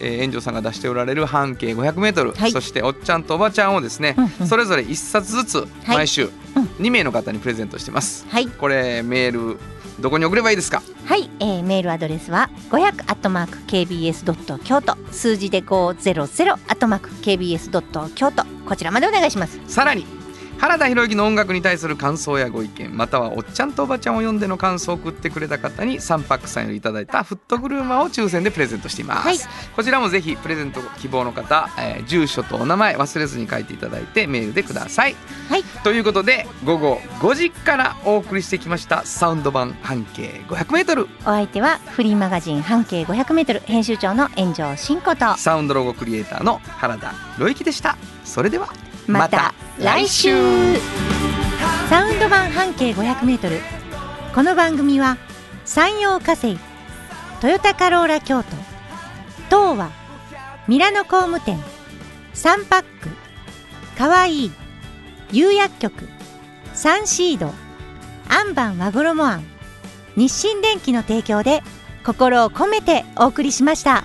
[0.00, 2.52] えー、園長さんが出しておられる半径 500m、はい。
[2.52, 4.46] そしておっちゃんとおばちゃんをですね、うんうん。
[4.46, 6.30] それぞれ1冊ずつ毎週
[6.80, 8.48] 2名の方にプレゼントしてます、はい。
[8.48, 9.58] これメール
[10.00, 10.82] どこに送ればいいですか？
[11.04, 14.96] はい、えー、メールアドレスは500アットマーク kbs ドット京都。
[15.12, 18.44] 数字で500アットマーク kbs ドット京都。
[18.66, 19.60] こちらまでお願いします。
[19.68, 20.06] さらに
[20.62, 29.38] 原田博之の音楽に対する感想やご意見またはおっちゃんとおばちゃんを読んでの感想を送ってくれた方にサンパックさんよりいただいたフットグルーマーを抽選でプレゼントしています、はい。
[29.74, 35.16] こちらもぜひプレゼント希望の方、えー住所とお名前忘れずに書いていただいてメールでください。
[35.48, 45.36] はい、ということで午後5時からお送りしてきましたサウンド版半径 500m お相手はフリーマガジン半径500メートル編集長の炎上真子と。
[45.36, 47.96] サウンドロゴクリエイターの原田博之でした。
[48.24, 48.68] それでは
[49.06, 50.30] また来週
[51.88, 53.58] サウンド版半径500メートル
[54.34, 55.18] この番組は
[55.64, 56.56] 山陽火星
[57.40, 58.56] トヨタカローラ京都
[59.50, 59.90] 東和
[60.68, 61.58] ミラノ工務店
[62.32, 62.88] サンパック
[63.98, 64.52] かわいい
[65.32, 66.08] 釉薬局
[66.72, 67.52] サンシード
[68.28, 69.44] アンバン和衣あん
[70.16, 71.62] 日清電機の提供で
[72.04, 74.04] 心を込めてお送りしました。